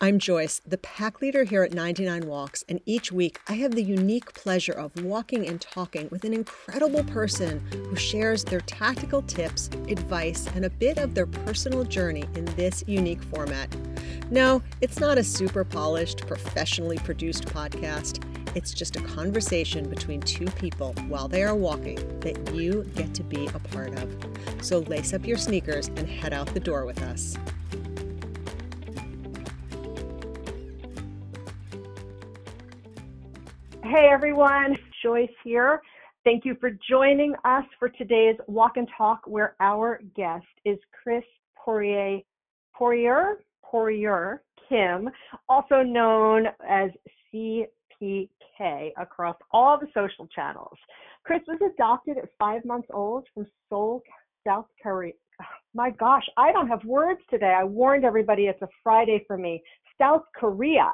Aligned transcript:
I'm 0.00 0.20
Joyce, 0.20 0.60
the 0.64 0.78
pack 0.78 1.20
leader 1.20 1.42
here 1.42 1.64
at 1.64 1.72
99 1.72 2.28
Walks, 2.28 2.64
and 2.68 2.80
each 2.86 3.10
week 3.10 3.40
I 3.48 3.54
have 3.54 3.74
the 3.74 3.82
unique 3.82 4.32
pleasure 4.32 4.74
of 4.74 5.02
walking 5.02 5.48
and 5.48 5.60
talking 5.60 6.06
with 6.12 6.22
an 6.22 6.32
incredible 6.32 7.02
person 7.02 7.58
who 7.72 7.96
shares 7.96 8.44
their 8.44 8.60
tactical 8.60 9.22
tips, 9.22 9.66
advice, 9.88 10.46
and 10.54 10.64
a 10.64 10.70
bit 10.70 10.98
of 10.98 11.14
their 11.14 11.26
personal 11.26 11.82
journey 11.82 12.22
in 12.36 12.44
this 12.54 12.84
unique 12.86 13.24
format. 13.24 13.74
No, 14.30 14.62
it's 14.80 15.00
not 15.00 15.18
a 15.18 15.24
super 15.24 15.64
polished, 15.64 16.28
professionally 16.28 16.98
produced 16.98 17.46
podcast. 17.46 18.22
It's 18.54 18.72
just 18.72 18.94
a 18.94 19.00
conversation 19.00 19.90
between 19.90 20.20
two 20.20 20.46
people 20.46 20.94
while 21.08 21.26
they 21.26 21.42
are 21.42 21.56
walking 21.56 22.20
that 22.20 22.54
you 22.54 22.84
get 22.94 23.14
to 23.14 23.24
be 23.24 23.48
a 23.48 23.58
part 23.58 23.98
of. 23.98 24.16
So 24.62 24.78
lace 24.78 25.12
up 25.12 25.26
your 25.26 25.38
sneakers 25.38 25.88
and 25.88 26.08
head 26.08 26.32
out 26.32 26.46
the 26.54 26.60
door 26.60 26.84
with 26.84 27.02
us. 27.02 27.36
Hey 33.90 34.10
everyone, 34.12 34.76
Joyce 35.02 35.30
here. 35.42 35.80
Thank 36.22 36.44
you 36.44 36.58
for 36.60 36.70
joining 36.90 37.34
us 37.46 37.64
for 37.78 37.88
today's 37.88 38.36
Walk 38.46 38.76
and 38.76 38.86
Talk, 38.98 39.22
where 39.24 39.56
our 39.60 40.02
guest 40.14 40.44
is 40.66 40.76
Chris 41.02 41.24
Poirier, 41.56 42.20
Poirier, 42.74 43.38
Poirier 43.64 44.42
Kim, 44.68 45.08
also 45.48 45.82
known 45.82 46.48
as 46.68 46.90
CPK 47.32 48.90
across 48.98 49.36
all 49.52 49.78
the 49.78 49.88
social 49.94 50.26
channels. 50.34 50.76
Chris 51.24 51.40
was 51.48 51.58
adopted 51.74 52.18
at 52.18 52.28
five 52.38 52.66
months 52.66 52.88
old 52.92 53.26
from 53.32 53.46
Seoul, 53.70 54.02
South 54.46 54.66
Korea. 54.82 55.14
My 55.72 55.88
gosh, 55.92 56.28
I 56.36 56.52
don't 56.52 56.68
have 56.68 56.84
words 56.84 57.20
today. 57.30 57.54
I 57.58 57.64
warned 57.64 58.04
everybody 58.04 58.48
it's 58.48 58.60
a 58.60 58.68
Friday 58.82 59.24
for 59.26 59.38
me. 59.38 59.62
South 59.98 60.24
Korea. 60.36 60.92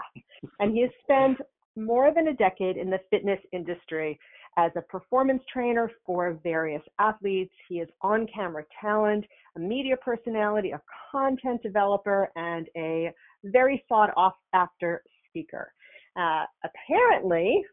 And 0.60 0.74
he 0.74 0.82
has 0.82 0.90
spent 1.02 1.38
more 1.76 2.12
than 2.14 2.28
a 2.28 2.34
decade 2.34 2.76
in 2.76 2.90
the 2.90 3.00
fitness 3.10 3.40
industry 3.52 4.18
as 4.56 4.70
a 4.76 4.82
performance 4.82 5.42
trainer 5.52 5.90
for 6.06 6.38
various 6.42 6.82
athletes. 6.98 7.52
He 7.68 7.76
is 7.76 7.88
on 8.02 8.26
camera 8.32 8.64
talent, 8.80 9.24
a 9.56 9.60
media 9.60 9.96
personality, 9.96 10.70
a 10.70 10.80
content 11.10 11.62
developer, 11.62 12.30
and 12.36 12.68
a 12.76 13.12
very 13.44 13.84
sought 13.88 14.10
after 14.52 15.02
speaker. 15.28 15.72
Uh, 16.16 16.44
apparently, 16.64 17.64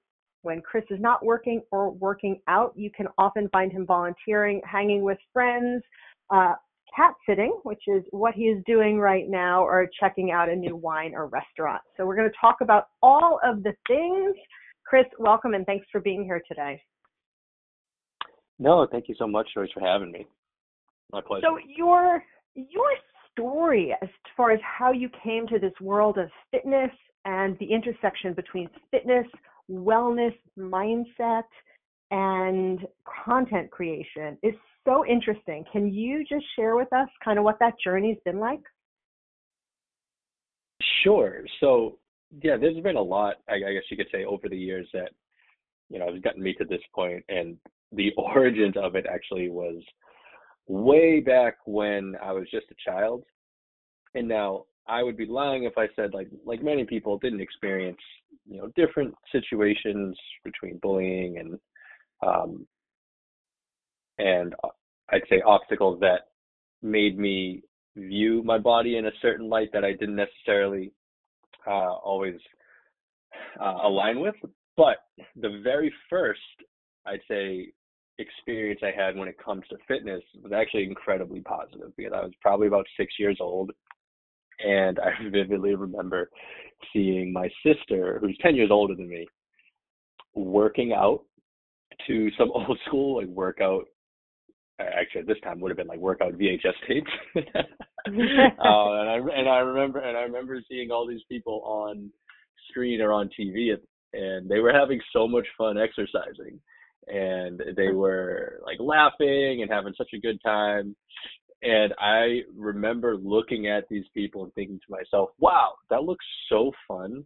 when 0.42 0.62
Chris 0.62 0.84
is 0.90 1.00
not 1.00 1.24
working 1.24 1.62
or 1.72 1.92
working 1.92 2.40
out, 2.48 2.74
you 2.76 2.90
can 2.90 3.08
often 3.20 3.48
find 3.50 3.72
him 3.72 3.86
volunteering, 3.86 4.62
hanging 4.66 5.04
with 5.04 5.20
friends, 5.32 5.84
uh, 6.32 6.54
cat 6.96 7.14
sitting, 7.28 7.60
which 7.64 7.84
is 7.88 8.04
what 8.12 8.34
he 8.34 8.44
is 8.44 8.62
doing 8.66 9.00
right 9.00 9.30
now, 9.30 9.64
or 9.64 9.88
checking 10.00 10.32
out 10.32 10.50
a 10.50 10.56
new 10.56 10.76
wine 10.76 11.14
or 11.14 11.28
restaurant. 11.28 11.82
So 11.98 12.06
we're 12.06 12.16
going 12.16 12.30
to 12.30 12.36
talk 12.40 12.58
about 12.62 12.88
all 13.02 13.40
of 13.44 13.64
the 13.64 13.74
things. 13.88 14.36
Chris, 14.86 15.06
welcome 15.20 15.54
and 15.54 15.66
thanks 15.66 15.86
for 15.92 16.02
being 16.02 16.24
here 16.24 16.42
today. 16.48 16.82
No, 18.60 18.88
thank 18.92 19.08
you 19.08 19.16
so 19.18 19.26
much, 19.26 19.48
Joyce, 19.56 19.70
for 19.74 19.82
having 19.82 20.12
me. 20.12 20.28
My 21.12 21.22
pleasure. 21.22 21.48
So 21.48 21.58
your 21.76 22.24
your 22.56 22.92
story 23.32 23.96
as 24.02 24.10
far 24.36 24.52
as 24.52 24.60
how 24.62 24.92
you 24.92 25.10
came 25.24 25.48
to 25.48 25.60
this 25.60 25.74
world 25.82 26.18
of 26.18 26.30
fitness 26.52 26.92
and 27.26 27.58
the 27.60 27.66
intersection 27.66 28.34
between 28.34 28.70
fitness, 28.92 29.26
wellness, 29.70 30.36
mindset, 30.58 31.44
and 32.12 32.86
content 33.26 33.72
creation 33.72 34.38
is 34.44 34.54
so 34.86 35.06
interesting. 35.06 35.64
Can 35.72 35.92
you 35.92 36.26
just 36.28 36.46
share 36.56 36.76
with 36.76 36.92
us 36.94 37.08
kind 37.24 37.38
of 37.38 37.44
what 37.44 37.60
that 37.60 37.74
journey's 37.84 38.18
been 38.26 38.40
like? 38.40 38.62
Sure. 41.04 41.44
So, 41.60 42.00
yeah, 42.44 42.58
there's 42.58 42.82
been 42.82 42.96
a 42.96 43.02
lot, 43.02 43.36
I, 43.50 43.60
guess 43.60 43.84
you 43.90 43.98
could 43.98 44.08
say, 44.12 44.26
over 44.26 44.50
the 44.50 44.58
years 44.58 44.88
that, 44.94 45.10
you 45.90 46.00
know, 46.00 46.12
has 46.12 46.22
gotten 46.22 46.42
me 46.42 46.54
to 46.56 46.66
this 46.66 46.82
point. 46.94 47.24
And 47.30 47.58
the 47.92 48.12
origins 48.18 48.76
of 48.82 48.96
it 48.96 49.06
actually 49.12 49.50
was 49.50 49.82
way 50.68 51.20
back 51.20 51.58
when 51.66 52.16
I 52.24 52.32
was 52.32 52.48
just 52.52 52.68
a 52.72 52.90
child. 52.90 53.24
And 54.16 54.28
now 54.28 54.66
I 54.88 55.04
would 55.04 55.18
be 55.18 55.26
lying 55.26 55.64
if 55.64 55.78
I 55.78 55.88
said 55.96 56.14
like 56.14 56.28
like 56.46 56.64
many 56.64 56.84
people 56.84 57.18
didn't 57.18 57.42
experience, 57.42 58.00
you 58.46 58.58
know, 58.58 58.72
different 58.76 59.14
situations 59.32 60.18
between 60.44 60.80
bullying 60.80 61.38
and 61.38 61.60
um, 62.26 62.68
and 64.18 64.54
uh, 64.64 64.70
I'd 65.12 65.22
say 65.30 65.42
obstacles 65.46 66.00
that 66.00 66.28
made 66.82 67.18
me 67.18 67.62
view 67.96 68.42
my 68.44 68.58
body 68.58 68.98
in 68.98 69.08
a 69.08 69.12
certain 69.22 69.50
light 69.50 69.70
that 69.74 69.84
I 69.84 69.92
didn't 69.92 70.16
necessarily 70.16 70.92
uh, 71.68 71.94
always 71.94 72.36
uh, 73.60 73.78
align 73.84 74.20
with. 74.20 74.36
But 74.78 74.98
the 75.36 75.62
very 75.64 75.94
first, 76.10 76.40
I'd 77.06 77.20
say, 77.28 77.72
experience 78.20 78.82
I 78.84 78.92
had 78.96 79.16
when 79.16 79.28
it 79.28 79.38
comes 79.44 79.64
to 79.70 79.78
fitness 79.88 80.22
was 80.42 80.54
actually 80.54 80.84
incredibly 80.84 81.42
positive 81.42 81.92
because 81.98 82.14
I 82.16 82.22
was 82.22 82.34
probably 82.42 82.68
about 82.68 82.86
six 82.98 83.16
years 83.20 83.38
old. 83.40 83.72
And 84.66 85.00
I 85.00 85.12
vividly 85.30 85.76
remember 85.76 86.30
seeing 86.94 87.34
my 87.34 87.50
sister, 87.66 88.20
who's 88.22 88.38
10 88.42 88.56
years 88.56 88.70
older 88.72 88.96
than 88.96 89.10
me, 89.10 89.28
working 90.36 90.94
out 90.94 91.24
to 92.08 92.30
some 92.38 92.52
old 92.56 92.80
school 92.88 93.18
like 93.18 93.28
workout 93.28 93.86
actually 95.00 95.22
at 95.22 95.28
this 95.28 95.40
time 95.44 95.60
would 95.60 95.72
have 95.72 95.78
been 95.78 95.88
like 95.88 96.00
workout 96.00 96.34
VHS 96.34 96.74
tapes. 96.88 97.12
uh, 98.08 98.12
and 98.12 99.10
I 99.10 99.16
and 99.16 99.50
I 99.50 99.60
remember 99.60 100.00
and 100.00 100.18
I 100.18 100.22
remember 100.22 100.60
seeing 100.68 100.92
all 100.92 101.08
these 101.08 101.24
people 101.30 101.62
on 101.64 102.12
screen 102.70 103.02
or 103.02 103.12
on 103.12 103.30
TV, 103.40 103.74
and 104.14 104.50
they 104.50 104.60
were 104.60 104.74
having 104.74 105.00
so 105.14 105.28
much 105.28 105.46
fun 105.58 105.78
exercising, 105.78 106.60
and 107.08 107.62
they 107.76 107.90
were 107.90 108.60
like 108.66 108.78
laughing 108.80 109.62
and 109.62 109.70
having 109.70 109.94
such 109.98 110.10
a 110.16 110.20
good 110.20 110.40
time. 110.44 110.96
And 111.64 111.94
I 112.00 112.40
remember 112.56 113.18
looking 113.18 113.68
at 113.68 113.84
these 113.88 114.06
people 114.16 114.44
and 114.44 114.54
thinking 114.54 114.80
to 114.80 114.92
myself, 114.92 115.30
"Wow, 115.38 115.76
that 115.92 116.04
looks 116.04 116.26
so 116.50 116.72
fun. 116.88 117.26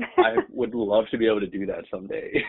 I 0.00 0.36
would 0.50 0.74
love 0.74 1.04
to 1.12 1.18
be 1.18 1.26
able 1.26 1.40
to 1.40 1.46
do 1.46 1.64
that 1.66 1.84
someday." 1.90 2.44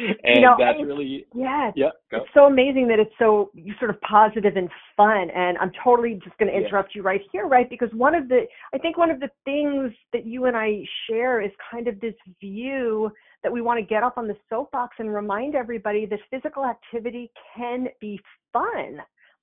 and 0.24 0.36
you 0.36 0.40
know, 0.40 0.56
that's 0.58 0.78
really 0.84 1.26
yeah 1.34 1.70
yeah 1.74 1.88
it's 2.12 2.26
so 2.34 2.46
amazing 2.46 2.88
that 2.88 2.98
it's 2.98 3.12
so 3.18 3.50
sort 3.78 3.90
of 3.90 4.00
positive 4.00 4.56
and 4.56 4.68
fun 4.96 5.28
and 5.34 5.58
i'm 5.58 5.70
totally 5.84 6.14
just 6.24 6.36
going 6.38 6.50
to 6.50 6.56
interrupt 6.56 6.90
yeah. 6.94 7.00
you 7.00 7.02
right 7.02 7.20
here 7.32 7.46
right? 7.46 7.68
Because 7.68 7.90
one 7.92 8.14
of 8.14 8.28
the 8.28 8.42
i 8.74 8.78
think 8.78 8.96
one 8.96 9.10
of 9.10 9.20
the 9.20 9.30
things 9.44 9.92
that 10.12 10.26
you 10.26 10.46
and 10.46 10.56
i 10.56 10.82
share 11.08 11.40
is 11.40 11.50
kind 11.70 11.88
of 11.88 12.00
this 12.00 12.14
view 12.40 13.10
that 13.42 13.52
we 13.52 13.60
want 13.60 13.78
to 13.78 13.84
get 13.84 14.02
up 14.02 14.18
on 14.18 14.26
the 14.26 14.36
soapbox 14.48 14.96
and 14.98 15.12
remind 15.12 15.54
everybody 15.54 16.06
that 16.06 16.18
physical 16.30 16.64
activity 16.64 17.30
can 17.56 17.88
be 18.00 18.18
fun 18.52 18.98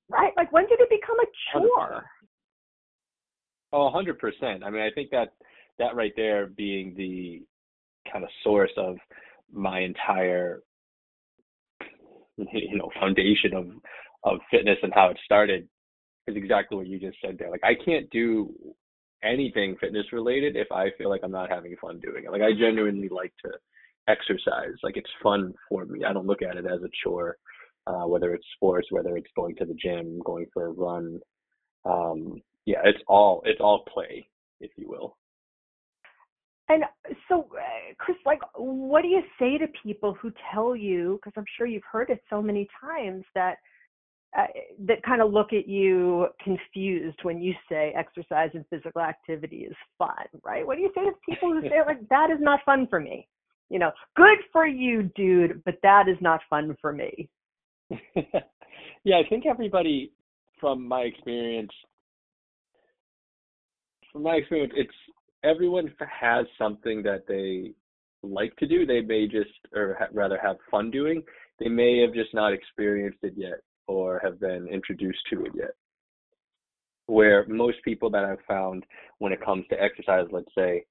right? 0.09 0.31
Like 0.37 0.51
when 0.51 0.65
did 0.67 0.79
it 0.79 0.89
become 0.89 1.19
a 1.19 1.25
chore? 1.51 2.03
100%. 3.73 3.73
oh 3.73 3.91
100% 3.93 4.63
i 4.63 4.69
mean 4.69 4.81
i 4.81 4.89
think 4.93 5.09
that 5.11 5.33
that 5.79 5.95
right 5.95 6.13
there 6.15 6.47
being 6.47 6.93
the 6.95 7.43
kind 8.11 8.23
of 8.23 8.29
source 8.43 8.71
of 8.77 8.97
my 9.51 9.79
entire 9.81 10.61
you 12.37 12.77
know 12.77 12.91
foundation 12.99 13.53
of 13.53 13.67
of 14.23 14.39
fitness 14.51 14.77
and 14.83 14.93
how 14.93 15.09
it 15.09 15.17
started 15.25 15.67
is 16.27 16.35
exactly 16.35 16.77
what 16.77 16.87
you 16.87 16.99
just 16.99 17.17
said 17.23 17.37
there. 17.37 17.49
Like 17.49 17.63
I 17.63 17.73
can't 17.85 18.09
do 18.09 18.53
anything 19.23 19.75
fitness 19.79 20.05
related 20.11 20.55
if 20.55 20.71
I 20.71 20.89
feel 20.97 21.09
like 21.09 21.21
I'm 21.23 21.31
not 21.31 21.49
having 21.49 21.75
fun 21.81 21.99
doing 21.99 22.25
it. 22.25 22.31
Like 22.31 22.41
I 22.41 22.51
genuinely 22.51 23.09
like 23.09 23.33
to 23.45 23.51
exercise. 24.07 24.75
Like 24.83 24.97
it's 24.97 25.09
fun 25.23 25.53
for 25.69 25.85
me. 25.85 26.03
I 26.03 26.13
don't 26.13 26.27
look 26.27 26.41
at 26.41 26.57
it 26.57 26.65
as 26.65 26.81
a 26.83 26.89
chore, 27.03 27.37
uh, 27.87 28.05
whether 28.07 28.33
it's 28.33 28.45
sports, 28.55 28.87
whether 28.91 29.15
it's 29.17 29.31
going 29.35 29.55
to 29.57 29.65
the 29.65 29.75
gym, 29.75 30.19
going 30.25 30.47
for 30.53 30.65
a 30.67 30.71
run. 30.71 31.19
Um, 31.85 32.41
yeah, 32.65 32.81
it's 32.83 33.01
all 33.07 33.41
it's 33.45 33.61
all 33.61 33.85
play, 33.91 34.27
if 34.59 34.71
you 34.75 34.89
will. 34.89 35.17
And 36.69 36.83
so, 37.29 37.47
uh, 37.53 37.93
Chris, 37.97 38.17
like, 38.25 38.41
what 38.55 39.01
do 39.01 39.07
you 39.07 39.21
say 39.39 39.57
to 39.57 39.67
people 39.81 40.13
who 40.21 40.31
tell 40.53 40.75
you, 40.75 41.17
because 41.17 41.33
I'm 41.37 41.45
sure 41.57 41.65
you've 41.65 41.83
heard 41.89 42.09
it 42.09 42.21
so 42.29 42.41
many 42.41 42.67
times, 42.81 43.23
that 43.35 43.57
uh, 44.37 44.45
that 44.85 45.01
kind 45.03 45.21
of 45.21 45.31
look 45.31 45.53
at 45.53 45.67
you 45.67 46.27
confused 46.43 47.17
when 47.23 47.41
you 47.41 47.53
say 47.69 47.93
exercise 47.97 48.49
and 48.53 48.65
physical 48.69 49.01
activity 49.01 49.59
is 49.59 49.75
fun, 49.97 50.25
right? 50.43 50.67
What 50.67 50.75
do 50.75 50.81
you 50.81 50.91
say 50.93 51.05
to 51.05 51.11
people 51.27 51.53
who 51.53 51.61
say 51.69 51.79
like 51.85 52.07
that 52.09 52.29
is 52.29 52.37
not 52.41 52.59
fun 52.65 52.87
for 52.89 52.99
me? 52.99 53.27
You 53.69 53.79
know, 53.79 53.91
good 54.15 54.37
for 54.51 54.67
you, 54.67 55.03
dude, 55.15 55.63
but 55.63 55.75
that 55.83 56.07
is 56.07 56.17
not 56.21 56.41
fun 56.49 56.75
for 56.81 56.91
me. 56.91 57.29
yeah, 59.03 59.17
I 59.17 59.27
think 59.29 59.45
everybody, 59.45 60.11
from 60.59 60.87
my 60.87 61.01
experience, 61.01 61.71
from 64.11 64.23
my 64.23 64.35
experience, 64.35 64.73
it's 64.75 64.91
everyone 65.43 65.93
has 65.99 66.45
something 66.57 67.03
that 67.03 67.25
they 67.27 67.73
like 68.23 68.55
to 68.57 68.67
do. 68.67 68.85
They 68.85 69.01
may 69.01 69.27
just, 69.27 69.49
or 69.75 69.95
ha- 69.99 70.07
rather, 70.13 70.39
have 70.41 70.57
fun 70.71 70.91
doing. 70.91 71.23
They 71.59 71.69
may 71.69 71.99
have 72.01 72.13
just 72.13 72.33
not 72.33 72.53
experienced 72.53 73.19
it 73.23 73.33
yet, 73.37 73.61
or 73.87 74.19
have 74.23 74.39
been 74.39 74.67
introduced 74.67 75.19
to 75.31 75.45
it 75.45 75.51
yet. 75.55 75.71
where 77.07 77.45
most 77.47 77.77
people 77.83 78.09
that 78.11 78.25
I've 78.25 78.43
found 78.47 78.85
when 79.19 79.31
it 79.31 79.43
comes 79.43 79.65
to 79.69 79.81
exercise, 79.81 80.25
let's 80.31 80.53
say, 80.55 80.85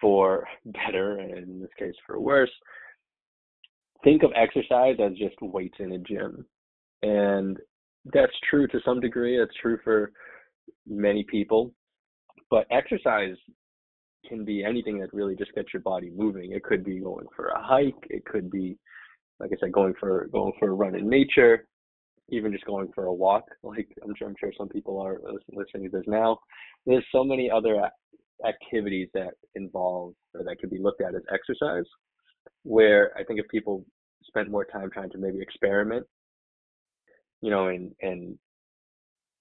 for 0.00 0.46
better 0.66 1.18
and 1.18 1.32
in 1.48 1.60
this 1.60 1.70
case 1.78 1.94
for 2.06 2.20
worse, 2.20 2.50
think 4.04 4.22
of 4.22 4.32
exercise 4.34 4.96
as 5.04 5.12
just 5.16 5.36
weights 5.40 5.76
in 5.78 5.92
a 5.92 5.98
gym. 5.98 6.44
And 7.02 7.58
that's 8.12 8.32
true 8.50 8.66
to 8.68 8.80
some 8.84 9.00
degree. 9.00 9.38
That's 9.38 9.56
true 9.60 9.78
for 9.84 10.12
many 10.86 11.24
people. 11.24 11.72
But 12.50 12.66
exercise 12.70 13.36
can 14.28 14.44
be 14.44 14.64
anything 14.64 14.98
that 15.00 15.12
really 15.12 15.36
just 15.36 15.54
gets 15.54 15.72
your 15.72 15.82
body 15.82 16.10
moving. 16.14 16.52
It 16.52 16.64
could 16.64 16.84
be 16.84 17.00
going 17.00 17.26
for 17.34 17.46
a 17.48 17.62
hike. 17.62 17.94
It 18.10 18.24
could 18.24 18.50
be, 18.50 18.78
like 19.40 19.50
I 19.52 19.56
said, 19.60 19.72
going 19.72 19.94
for 19.98 20.28
going 20.32 20.52
for 20.58 20.70
a 20.70 20.74
run 20.74 20.94
in 20.94 21.08
nature, 21.08 21.66
even 22.28 22.52
just 22.52 22.64
going 22.66 22.90
for 22.94 23.06
a 23.06 23.12
walk. 23.12 23.44
Like 23.62 23.88
I'm 24.02 24.14
sure 24.16 24.28
I'm 24.28 24.36
sure 24.38 24.52
some 24.56 24.68
people 24.68 25.00
are 25.00 25.20
listening 25.52 25.90
to 25.90 25.96
this 25.98 26.06
now. 26.06 26.38
There's 26.86 27.04
so 27.12 27.24
many 27.24 27.50
other 27.50 27.88
activities 28.46 29.08
that 29.14 29.34
involve 29.54 30.14
or 30.34 30.44
that 30.44 30.58
could 30.60 30.70
be 30.70 30.78
looked 30.78 31.02
at 31.02 31.14
as 31.14 31.22
exercise. 31.32 31.86
Where 32.62 33.12
I 33.16 33.24
think 33.24 33.40
if 33.40 33.48
people 33.48 33.84
spent 34.24 34.50
more 34.50 34.64
time 34.64 34.90
trying 34.90 35.10
to 35.10 35.18
maybe 35.18 35.40
experiment, 35.40 36.06
you 37.42 37.50
know, 37.50 37.68
and 37.68 37.92
and 38.00 38.38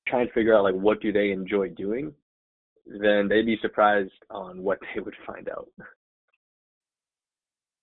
try 0.07 0.21
and 0.21 0.31
figure 0.31 0.55
out 0.55 0.63
like 0.63 0.75
what 0.75 1.01
do 1.01 1.11
they 1.11 1.31
enjoy 1.31 1.69
doing 1.69 2.13
then 2.85 3.27
they'd 3.27 3.45
be 3.45 3.57
surprised 3.61 4.11
on 4.29 4.61
what 4.61 4.79
they 4.93 5.01
would 5.01 5.15
find 5.25 5.49
out. 5.49 5.67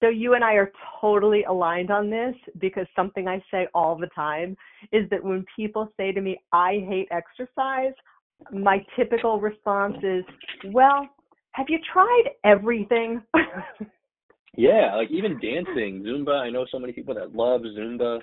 So 0.02 0.08
you 0.08 0.34
and 0.34 0.42
I 0.42 0.54
are 0.54 0.72
totally 1.00 1.44
aligned 1.44 1.92
on 1.92 2.10
this 2.10 2.34
because 2.58 2.86
something 2.96 3.28
I 3.28 3.42
say 3.52 3.68
all 3.72 3.96
the 3.96 4.08
time 4.08 4.56
is 4.90 5.08
that 5.10 5.22
when 5.22 5.44
people 5.54 5.92
say 5.96 6.10
to 6.10 6.20
me, 6.20 6.40
I 6.52 6.84
hate 6.88 7.08
exercise, 7.12 7.92
my 8.50 8.84
typical 8.96 9.40
response 9.40 9.96
is, 10.02 10.24
well, 10.72 11.08
have 11.52 11.66
you 11.68 11.78
tried 11.92 12.30
everything? 12.44 13.22
yeah, 14.56 14.96
like 14.96 15.10
even 15.12 15.38
dancing, 15.40 16.02
Zumba. 16.04 16.40
I 16.40 16.50
know 16.50 16.66
so 16.68 16.80
many 16.80 16.92
people 16.92 17.14
that 17.14 17.36
love 17.36 17.60
Zumba, 17.60 18.20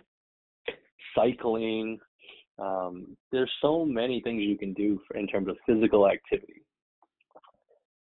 cycling. 1.15 1.97
Um, 2.57 3.15
there's 3.31 3.51
so 3.61 3.85
many 3.85 4.19
things 4.21 4.41
you 4.43 4.57
can 4.57 4.73
do 4.73 4.99
for, 5.07 5.15
in 5.15 5.27
terms 5.27 5.47
of 5.47 5.55
physical 5.65 6.09
activity 6.09 6.58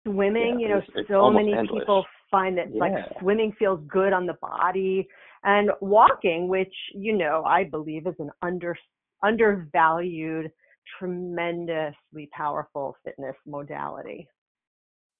swimming 0.08 0.58
yeah, 0.60 0.66
you 0.66 0.74
know 0.74 0.80
it's, 0.94 1.08
so 1.08 1.30
many 1.30 1.52
endless. 1.52 1.80
people 1.80 2.04
find 2.30 2.56
that 2.58 2.66
yeah. 2.72 2.80
like 2.80 2.92
swimming 3.20 3.52
feels 3.58 3.80
good 3.88 4.12
on 4.12 4.26
the 4.26 4.34
body 4.40 5.06
and 5.44 5.70
walking 5.80 6.48
which 6.48 6.72
you 6.94 7.16
know 7.16 7.42
i 7.46 7.64
believe 7.64 8.06
is 8.06 8.14
an 8.18 8.30
under 8.42 8.76
undervalued 9.22 10.50
tremendously 10.98 12.28
powerful 12.32 12.96
fitness 13.04 13.36
modality 13.46 14.26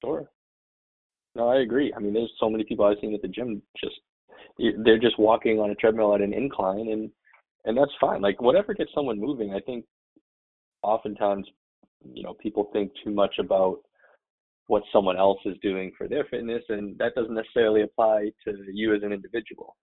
sure 0.05 0.31
no 1.35 1.49
i 1.49 1.61
agree 1.61 1.93
i 1.97 2.01
mean 2.01 2.13
there's 2.13 2.33
so 2.41 2.49
many 2.49 2.65
people 2.65 2.85
i've 2.85 2.97
seen 3.01 3.15
at 3.15 3.23
the 3.23 3.29
gym 3.29 3.63
just 3.83 3.97
they're 4.85 4.99
just 4.99 5.19
walking 5.19 5.59
on 5.59 5.71
a 5.71 5.75
treadmill 5.75 6.15
at 6.15 6.21
an 6.21 6.33
incline 6.33 6.89
and 6.91 7.11
and 7.65 7.77
that's 7.77 7.93
fine 8.01 8.21
like 8.21 8.41
whatever 8.41 8.75
gets 8.75 8.91
someone 8.95 9.21
moving 9.21 9.53
i 9.53 9.61
think 9.61 9.85
oftentimes 10.83 11.47
you 12.13 12.23
know 12.23 12.35
people 12.35 12.71
think 12.73 12.91
too 13.05 13.11
much 13.11 13.35
about 13.39 13.79
what 14.69 14.83
someone 14.93 15.17
else 15.17 15.41
is 15.45 15.57
doing 15.63 15.91
for 15.99 16.09
their 16.09 16.25
fitness, 16.31 16.63
and 16.69 16.97
that 16.99 17.15
doesn't 17.15 17.35
necessarily 17.35 17.83
apply 17.83 18.31
to 18.47 18.55
you 18.73 18.95
as 18.95 19.03
an 19.03 19.13
individual. 19.13 19.77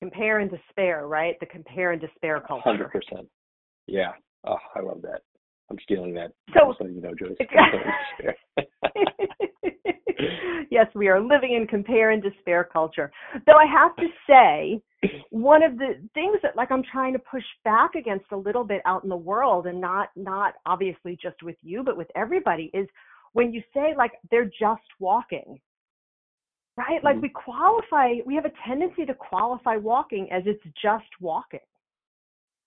Compare 0.00 0.38
and 0.38 0.50
despair, 0.50 1.06
right? 1.06 1.38
The 1.40 1.46
compare 1.46 1.92
and 1.92 2.00
despair 2.00 2.42
culture. 2.46 2.62
Hundred 2.64 2.90
percent. 2.90 3.28
Yeah. 3.86 4.12
Oh, 4.46 4.56
I 4.74 4.80
love 4.80 5.02
that. 5.02 5.20
I'm 5.70 5.78
stealing 5.82 6.14
that. 6.14 6.32
So, 6.54 6.74
so 6.78 6.86
you 6.86 7.00
know, 7.00 7.14
Joyce. 7.14 7.36
yes, 10.70 10.86
we 10.94 11.08
are 11.08 11.20
living 11.20 11.54
in 11.54 11.66
compare 11.66 12.10
and 12.10 12.22
despair 12.22 12.68
culture. 12.70 13.10
Though 13.46 13.56
I 13.56 13.66
have 13.66 13.96
to 13.96 14.06
say, 14.28 14.82
one 15.30 15.62
of 15.62 15.78
the 15.78 15.94
things 16.14 16.38
that 16.42 16.56
like 16.56 16.70
I'm 16.70 16.82
trying 16.90 17.12
to 17.14 17.18
push 17.18 17.44
back 17.64 17.94
against 17.94 18.26
a 18.32 18.36
little 18.36 18.64
bit 18.64 18.82
out 18.86 19.02
in 19.02 19.08
the 19.08 19.16
world 19.16 19.66
and 19.66 19.80
not 19.80 20.08
not 20.16 20.54
obviously 20.66 21.18
just 21.20 21.42
with 21.42 21.56
you, 21.62 21.82
but 21.82 21.96
with 21.96 22.08
everybody 22.14 22.70
is 22.74 22.86
when 23.32 23.52
you 23.52 23.62
say 23.72 23.94
like 23.96 24.12
they're 24.30 24.50
just 24.60 24.82
walking. 24.98 25.58
Right? 26.76 27.02
Like 27.02 27.16
mm-hmm. 27.16 27.22
we 27.22 27.28
qualify, 27.30 28.22
we 28.24 28.34
have 28.36 28.46
a 28.46 28.52
tendency 28.66 29.04
to 29.04 29.12
qualify 29.12 29.76
walking 29.76 30.28
as 30.32 30.44
it's 30.46 30.62
just 30.80 31.10
walking. 31.20 31.60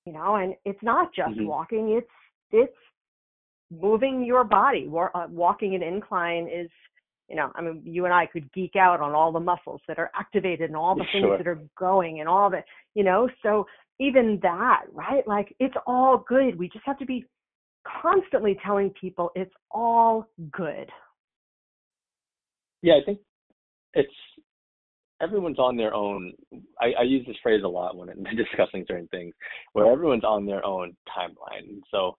You 0.06 0.14
know, 0.14 0.36
and 0.36 0.54
it's 0.66 0.84
not 0.84 1.14
just 1.16 1.32
mm-hmm. 1.32 1.48
walking, 1.48 1.98
it's 1.98 2.12
it's 2.52 2.78
moving 3.82 4.24
your 4.24 4.44
body. 4.44 4.90
Uh, 4.92 5.28
walking 5.30 5.76
an 5.76 5.84
incline 5.84 6.48
is 6.48 6.70
you 7.30 7.38
know, 7.38 7.52
I 7.56 7.62
mean, 7.62 7.82
you 7.86 8.06
and 8.06 8.14
I 8.14 8.26
could 8.26 8.52
geek 8.54 8.76
out 8.76 9.00
on 9.00 9.14
all 9.14 9.32
the 9.32 9.40
muscles 9.40 9.82
that 9.88 9.98
are 9.98 10.12
activated 10.14 10.70
and 10.70 10.76
all 10.76 10.94
the 10.94 11.06
things 11.12 11.24
sure. 11.24 11.38
that 11.38 11.48
are 11.48 11.60
going 11.78 12.20
and 12.20 12.28
all 12.28 12.50
the, 12.50 12.62
you 12.96 13.04
know, 13.04 13.30
so 13.42 13.66
even 14.00 14.40
that, 14.42 14.84
right? 14.92 15.28
Like 15.28 15.56
it's 15.60 15.76
all 15.88 16.24
good. 16.28 16.58
We 16.58 16.68
just 16.70 16.86
have 16.86 17.00
to 17.00 17.06
be 17.06 17.26
constantly 18.02 18.58
telling 18.66 18.92
people 19.00 19.32
it's 19.36 19.54
all 19.72 20.28
good. 20.52 20.90
Yeah, 22.82 22.96
I 23.02 23.06
think 23.06 23.20
it's 23.94 24.14
everyone's 25.22 25.60
on 25.60 25.78
their 25.78 25.94
own. 25.94 26.34
I, 26.80 26.92
I 27.00 27.04
use 27.04 27.26
this 27.26 27.38
phrase 27.42 27.62
a 27.64 27.68
lot 27.68 27.96
when 27.96 28.10
I'm 28.10 28.24
discussing 28.36 28.86
certain 28.88 29.08
things, 29.08 29.34
where 29.72 29.92
everyone's 29.92 30.26
on 30.26 30.46
their 30.46 30.66
own 30.66 30.96
timeline. 31.18 31.80
So 31.90 32.18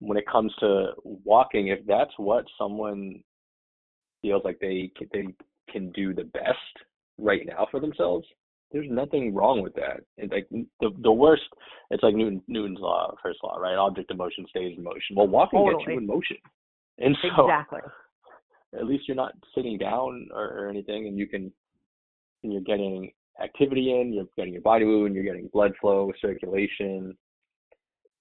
when 0.00 0.18
it 0.18 0.26
comes 0.26 0.52
to 0.60 0.92
walking, 1.04 1.68
if 1.68 1.80
that's 1.86 2.12
what 2.16 2.44
someone 2.58 3.22
feels 4.22 4.42
like 4.44 4.58
they 4.60 4.90
they 5.12 5.26
can 5.70 5.90
do 5.92 6.14
the 6.14 6.24
best 6.24 6.58
right 7.18 7.46
now 7.46 7.66
for 7.70 7.80
themselves, 7.80 8.26
there's 8.72 8.86
nothing 8.90 9.34
wrong 9.34 9.62
with 9.62 9.74
that. 9.74 10.00
It's 10.16 10.32
like 10.32 10.48
the 10.80 10.90
the 11.02 11.12
worst, 11.12 11.44
it's 11.90 12.02
like 12.02 12.14
Newton 12.14 12.42
Newton's 12.48 12.80
law, 12.80 13.14
first 13.22 13.38
law, 13.42 13.56
right? 13.56 13.76
Object 13.76 14.10
of 14.10 14.18
motion 14.18 14.46
stays 14.48 14.76
in 14.76 14.82
motion. 14.82 15.16
Well, 15.16 15.28
walking 15.28 15.58
totally. 15.58 15.84
gets 15.84 15.88
you 15.88 15.98
in 15.98 16.06
motion, 16.06 16.36
and 16.98 17.16
so 17.22 17.44
exactly. 17.44 17.80
At 18.78 18.86
least 18.86 19.04
you're 19.08 19.16
not 19.16 19.32
sitting 19.54 19.78
down 19.78 20.28
or, 20.34 20.44
or 20.44 20.68
anything, 20.68 21.06
and 21.06 21.16
you 21.16 21.26
can, 21.26 21.50
and 22.42 22.52
you're 22.52 22.62
getting 22.62 23.10
activity 23.42 23.98
in, 23.98 24.12
you're 24.12 24.26
getting 24.36 24.52
your 24.52 24.62
body 24.62 24.84
moving, 24.84 25.14
you're 25.14 25.24
getting 25.24 25.48
blood 25.52 25.72
flow, 25.80 26.12
circulation. 26.20 27.16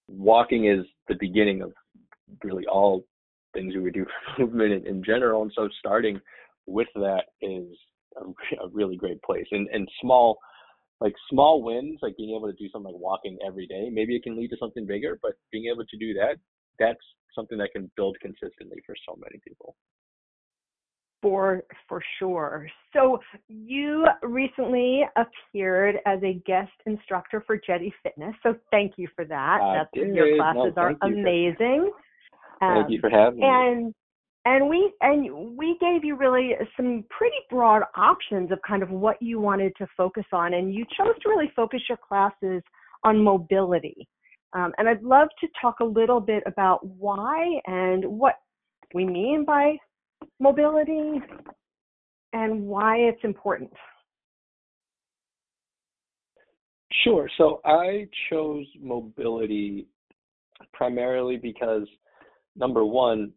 Walking 0.08 0.68
is 0.68 0.86
the 1.08 1.16
beginning 1.20 1.62
of 1.62 1.74
really 2.44 2.66
all 2.68 3.06
things 3.54 3.74
we 3.74 3.82
would 3.82 3.94
do 3.94 4.06
for 4.06 4.42
movement 4.46 4.74
in, 4.74 4.88
in 4.88 5.04
general. 5.04 5.42
And 5.42 5.52
so 5.56 5.70
starting 5.80 6.20
with 6.68 6.88
that 6.96 7.24
is 7.42 7.68
a, 8.18 8.26
a 8.66 8.70
really 8.72 8.96
great 8.96 9.22
place. 9.24 9.48
And 9.52 9.68
and 9.72 9.90
small 10.02 10.38
like 11.02 11.14
small 11.30 11.62
wins, 11.62 12.00
like 12.02 12.16
being 12.18 12.36
able 12.36 12.48
to 12.48 12.58
do 12.58 12.70
something 12.72 12.94
like 12.94 13.02
walking 13.02 13.38
every 13.46 13.68
day, 13.68 13.90
maybe 13.92 14.16
it 14.16 14.24
can 14.24 14.38
lead 14.38 14.50
to 14.50 14.58
something 14.58 14.86
bigger, 14.86 15.20
but 15.22 15.34
being 15.52 15.70
able 15.72 15.86
to 15.86 15.98
do 15.98 16.14
that, 16.14 16.38
that's 16.80 17.04
something 17.36 17.58
that 17.58 17.72
can 17.76 17.92
build 17.98 18.18
consistently 18.22 18.78
for 18.86 18.96
so 19.06 19.18
many 19.22 19.40
people. 19.46 19.76
For 21.26 21.64
for 21.90 22.04
sure. 22.20 22.70
So 22.94 23.18
you 23.48 24.06
recently 24.22 25.02
appeared 25.16 25.96
as 26.06 26.20
a 26.22 26.34
guest 26.46 26.72
instructor 26.86 27.44
for 27.48 27.58
Jetti 27.58 27.92
Fitness. 28.04 28.36
So 28.44 28.54
thank 28.70 28.94
you 28.98 29.08
for 29.16 29.26
that. 29.26 29.60
I 29.60 29.78
That's 29.80 29.90
did. 29.92 30.16
your 30.16 30.38
classes 30.38 30.74
no, 30.76 30.84
are 30.84 30.96
amazing. 31.02 31.92
For- 32.60 32.76
Thank 32.76 32.92
you 32.92 32.98
um, 32.98 33.02
for 33.02 33.10
having 33.10 33.40
me. 33.40 33.46
And 33.48 33.94
and 34.46 34.70
we 34.70 34.94
and 35.02 35.58
we 35.58 35.76
gave 35.82 36.06
you 36.06 36.16
really 36.16 36.52
some 36.78 37.04
pretty 37.10 37.38
broad 37.50 37.82
options 37.98 38.52
of 38.52 38.60
kind 38.68 38.84
of 38.84 38.92
what 38.92 39.20
you 39.20 39.40
wanted 39.40 39.74
to 39.80 39.88
focus 39.98 40.26
on, 40.32 40.54
and 40.54 40.76
you 40.76 40.86
chose 40.96 41.16
to 41.24 41.30
really 41.30 41.52
focus 41.56 41.82
your 41.90 41.98
classes 42.08 42.62
on 43.04 43.24
mobility. 43.24 44.08
Um, 44.54 44.74
and 44.78 44.88
I'd 44.88 45.02
love 45.02 45.30
to 45.42 45.48
talk 45.60 45.80
a 45.80 45.86
little 45.86 46.20
bit 46.20 46.44
about 46.46 46.86
why 46.86 47.60
and 47.66 48.06
what 48.06 48.36
we 48.94 49.06
mean 49.06 49.44
by 49.44 49.76
mobility 50.40 51.22
and 52.34 52.66
why 52.66 52.98
it's 52.98 53.24
important. 53.24 53.72
Sure. 57.04 57.30
So 57.38 57.62
I 57.66 58.08
chose 58.30 58.66
mobility 58.80 59.88
primarily 60.74 61.38
because 61.38 61.88
number 62.56 62.86
one, 62.86 63.32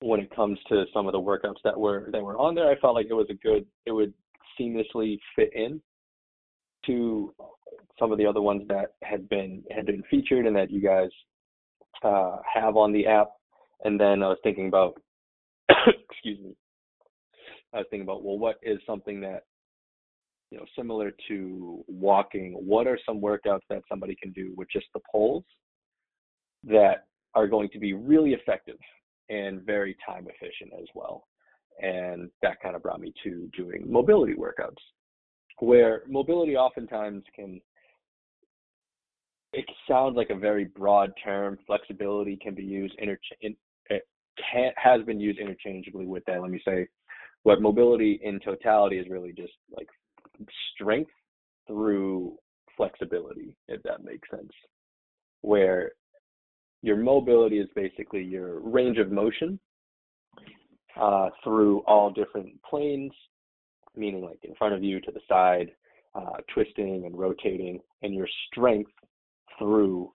when 0.00 0.18
it 0.18 0.34
comes 0.34 0.58
to 0.68 0.84
some 0.92 1.06
of 1.06 1.12
the 1.12 1.20
workouts 1.20 1.62
that 1.62 1.78
were 1.78 2.08
that 2.12 2.22
were 2.22 2.36
on 2.38 2.54
there, 2.54 2.70
I 2.70 2.78
felt 2.80 2.94
like 2.94 3.06
it 3.08 3.14
was 3.14 3.28
a 3.30 3.34
good 3.34 3.64
it 3.86 3.92
would 3.92 4.12
seamlessly 4.58 5.18
fit 5.36 5.52
in 5.54 5.80
to 6.86 7.32
some 7.98 8.10
of 8.10 8.18
the 8.18 8.26
other 8.26 8.42
ones 8.42 8.62
that 8.68 8.94
had 9.02 9.28
been 9.28 9.62
had 9.70 9.86
been 9.86 10.02
featured 10.10 10.46
and 10.46 10.56
that 10.56 10.70
you 10.70 10.80
guys 10.80 11.10
uh, 12.02 12.38
have 12.52 12.76
on 12.76 12.92
the 12.92 13.06
app. 13.06 13.30
And 13.84 14.00
then 14.00 14.22
I 14.22 14.28
was 14.28 14.38
thinking 14.42 14.68
about 14.68 15.00
excuse 16.10 16.38
me. 16.40 16.54
I 17.74 17.78
was 17.78 17.86
thinking 17.90 18.06
about 18.06 18.22
well 18.22 18.38
what 18.38 18.56
is 18.62 18.78
something 18.86 19.20
that 19.22 19.44
you 20.50 20.58
know 20.58 20.64
similar 20.76 21.12
to 21.28 21.84
walking, 21.88 22.52
what 22.52 22.86
are 22.86 22.98
some 23.06 23.20
workouts 23.20 23.66
that 23.70 23.82
somebody 23.88 24.16
can 24.20 24.32
do 24.32 24.52
with 24.56 24.68
just 24.70 24.86
the 24.94 25.00
poles 25.10 25.44
that 26.64 27.06
are 27.34 27.48
going 27.48 27.68
to 27.70 27.78
be 27.78 27.94
really 27.94 28.34
effective 28.34 28.76
and 29.30 29.62
very 29.62 29.96
time 30.06 30.26
efficient 30.28 30.72
as 30.78 30.86
well. 30.94 31.24
And 31.80 32.30
that 32.42 32.60
kind 32.60 32.76
of 32.76 32.82
brought 32.82 33.00
me 33.00 33.14
to 33.24 33.48
doing 33.56 33.84
mobility 33.86 34.34
workouts, 34.34 34.76
where 35.58 36.02
mobility 36.06 36.56
oftentimes 36.56 37.24
can 37.34 37.60
it 39.54 39.66
sounds 39.88 40.16
like 40.16 40.30
a 40.30 40.34
very 40.34 40.64
broad 40.64 41.12
term. 41.22 41.58
Flexibility 41.66 42.36
can 42.36 42.54
be 42.54 42.62
used 42.62 42.94
interchange. 42.98 43.56
Can, 44.50 44.72
has 44.76 45.02
been 45.02 45.20
used 45.20 45.38
interchangeably 45.38 46.06
with 46.06 46.24
that. 46.26 46.40
Let 46.40 46.50
me 46.50 46.60
say, 46.64 46.88
what 47.42 47.60
mobility 47.60 48.20
in 48.22 48.40
totality 48.40 48.98
is 48.98 49.08
really 49.08 49.32
just 49.32 49.52
like 49.76 49.88
strength 50.74 51.10
through 51.66 52.36
flexibility, 52.76 53.56
if 53.68 53.82
that 53.82 54.04
makes 54.04 54.28
sense. 54.30 54.50
Where 55.42 55.92
your 56.82 56.96
mobility 56.96 57.58
is 57.58 57.68
basically 57.74 58.22
your 58.22 58.60
range 58.60 58.98
of 58.98 59.10
motion 59.10 59.58
uh, 61.00 61.28
through 61.44 61.80
all 61.86 62.10
different 62.10 62.60
planes, 62.62 63.12
meaning 63.96 64.24
like 64.24 64.40
in 64.42 64.54
front 64.54 64.74
of 64.74 64.82
you, 64.82 65.00
to 65.00 65.10
the 65.12 65.20
side, 65.28 65.70
uh, 66.14 66.38
twisting 66.52 67.04
and 67.06 67.18
rotating, 67.18 67.80
and 68.02 68.14
your 68.14 68.28
strength 68.48 68.90
through 69.58 70.12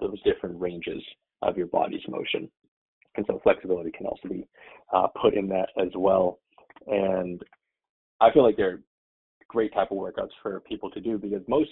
those 0.00 0.20
different 0.22 0.60
ranges 0.60 1.02
of 1.42 1.56
your 1.56 1.66
body's 1.66 2.06
motion. 2.08 2.48
And 3.16 3.24
so 3.26 3.40
flexibility 3.42 3.90
can 3.90 4.06
also 4.06 4.28
be 4.28 4.46
uh, 4.92 5.06
put 5.20 5.34
in 5.34 5.48
that 5.48 5.68
as 5.80 5.90
well. 5.96 6.40
And 6.86 7.40
I 8.20 8.32
feel 8.32 8.42
like 8.42 8.56
they're 8.56 8.80
great 9.48 9.72
type 9.72 9.90
of 9.90 9.98
workouts 9.98 10.30
for 10.42 10.60
people 10.60 10.90
to 10.90 11.00
do 11.00 11.18
because 11.18 11.42
most, 11.46 11.70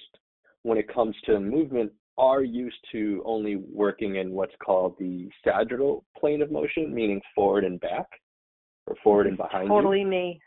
when 0.63 0.79
it 0.79 0.93
comes 0.93 1.17
to 1.27 1.41
movement, 1.41 1.91
are 2.19 2.43
used 2.43 2.77
to 2.93 3.23
only 3.25 3.57
working 3.57 4.17
in 4.17 4.33
what's 4.33 4.55
called 4.65 4.95
the 4.99 5.29
sagittal 5.45 6.05
plane 6.19 6.43
of 6.43 6.53
motion, 6.53 6.95
meaning 6.95 7.21
forward 7.35 7.65
and 7.65 7.81
back, 7.81 8.07
or 8.87 8.95
forward 9.03 9.27
and 9.27 9.37
behind. 9.37 9.69
Totally 9.69 10.01
you. 10.01 10.07
me. 10.07 10.41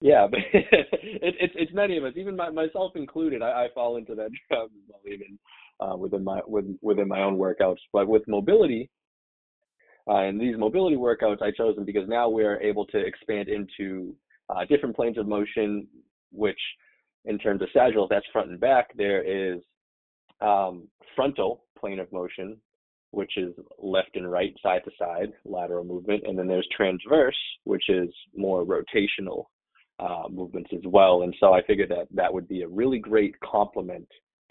Yeah, 0.00 0.26
but 0.30 0.40
it, 0.52 1.34
it's 1.40 1.54
it's 1.56 1.72
many 1.72 1.96
of 1.96 2.04
us, 2.04 2.14
even 2.16 2.36
my, 2.36 2.50
myself 2.50 2.92
included. 2.96 3.42
I, 3.42 3.64
I 3.64 3.68
fall 3.74 3.96
into 3.96 4.14
that 4.16 4.30
trap 4.48 4.68
even 5.06 5.38
uh, 5.78 5.96
within 5.96 6.24
my 6.24 6.40
with, 6.46 6.64
within 6.82 7.08
my 7.08 7.22
own 7.22 7.36
workouts. 7.36 7.78
But 7.92 8.08
with 8.08 8.22
mobility, 8.26 8.90
uh, 10.08 10.16
and 10.16 10.40
these 10.40 10.56
mobility 10.58 10.96
workouts, 10.96 11.42
I 11.42 11.50
chose 11.50 11.76
them 11.76 11.84
because 11.84 12.08
now 12.08 12.28
we're 12.28 12.60
able 12.60 12.86
to 12.86 12.98
expand 12.98 13.48
into 13.48 14.14
uh, 14.50 14.64
different 14.68 14.96
planes 14.96 15.18
of 15.18 15.28
motion, 15.28 15.86
which 16.32 16.58
in 17.24 17.38
terms 17.38 17.62
of 17.62 17.68
sagittal, 17.72 18.08
that's 18.08 18.26
front 18.32 18.50
and 18.50 18.60
back. 18.60 18.90
There 18.96 19.22
is 19.22 19.60
um, 20.40 20.88
frontal 21.14 21.64
plane 21.78 22.00
of 22.00 22.10
motion, 22.12 22.56
which 23.12 23.36
is 23.36 23.54
left 23.78 24.16
and 24.16 24.30
right, 24.30 24.54
side 24.62 24.82
to 24.84 24.90
side, 24.98 25.32
lateral 25.44 25.84
movement. 25.84 26.24
And 26.26 26.36
then 26.36 26.48
there's 26.48 26.66
transverse, 26.76 27.36
which 27.64 27.88
is 27.88 28.08
more 28.36 28.64
rotational 28.64 29.44
uh, 30.00 30.28
movements 30.28 30.70
as 30.72 30.82
well. 30.84 31.22
And 31.22 31.34
so 31.38 31.52
I 31.52 31.62
figured 31.62 31.90
that 31.90 32.08
that 32.12 32.32
would 32.32 32.48
be 32.48 32.62
a 32.62 32.68
really 32.68 32.98
great 32.98 33.38
complement 33.40 34.08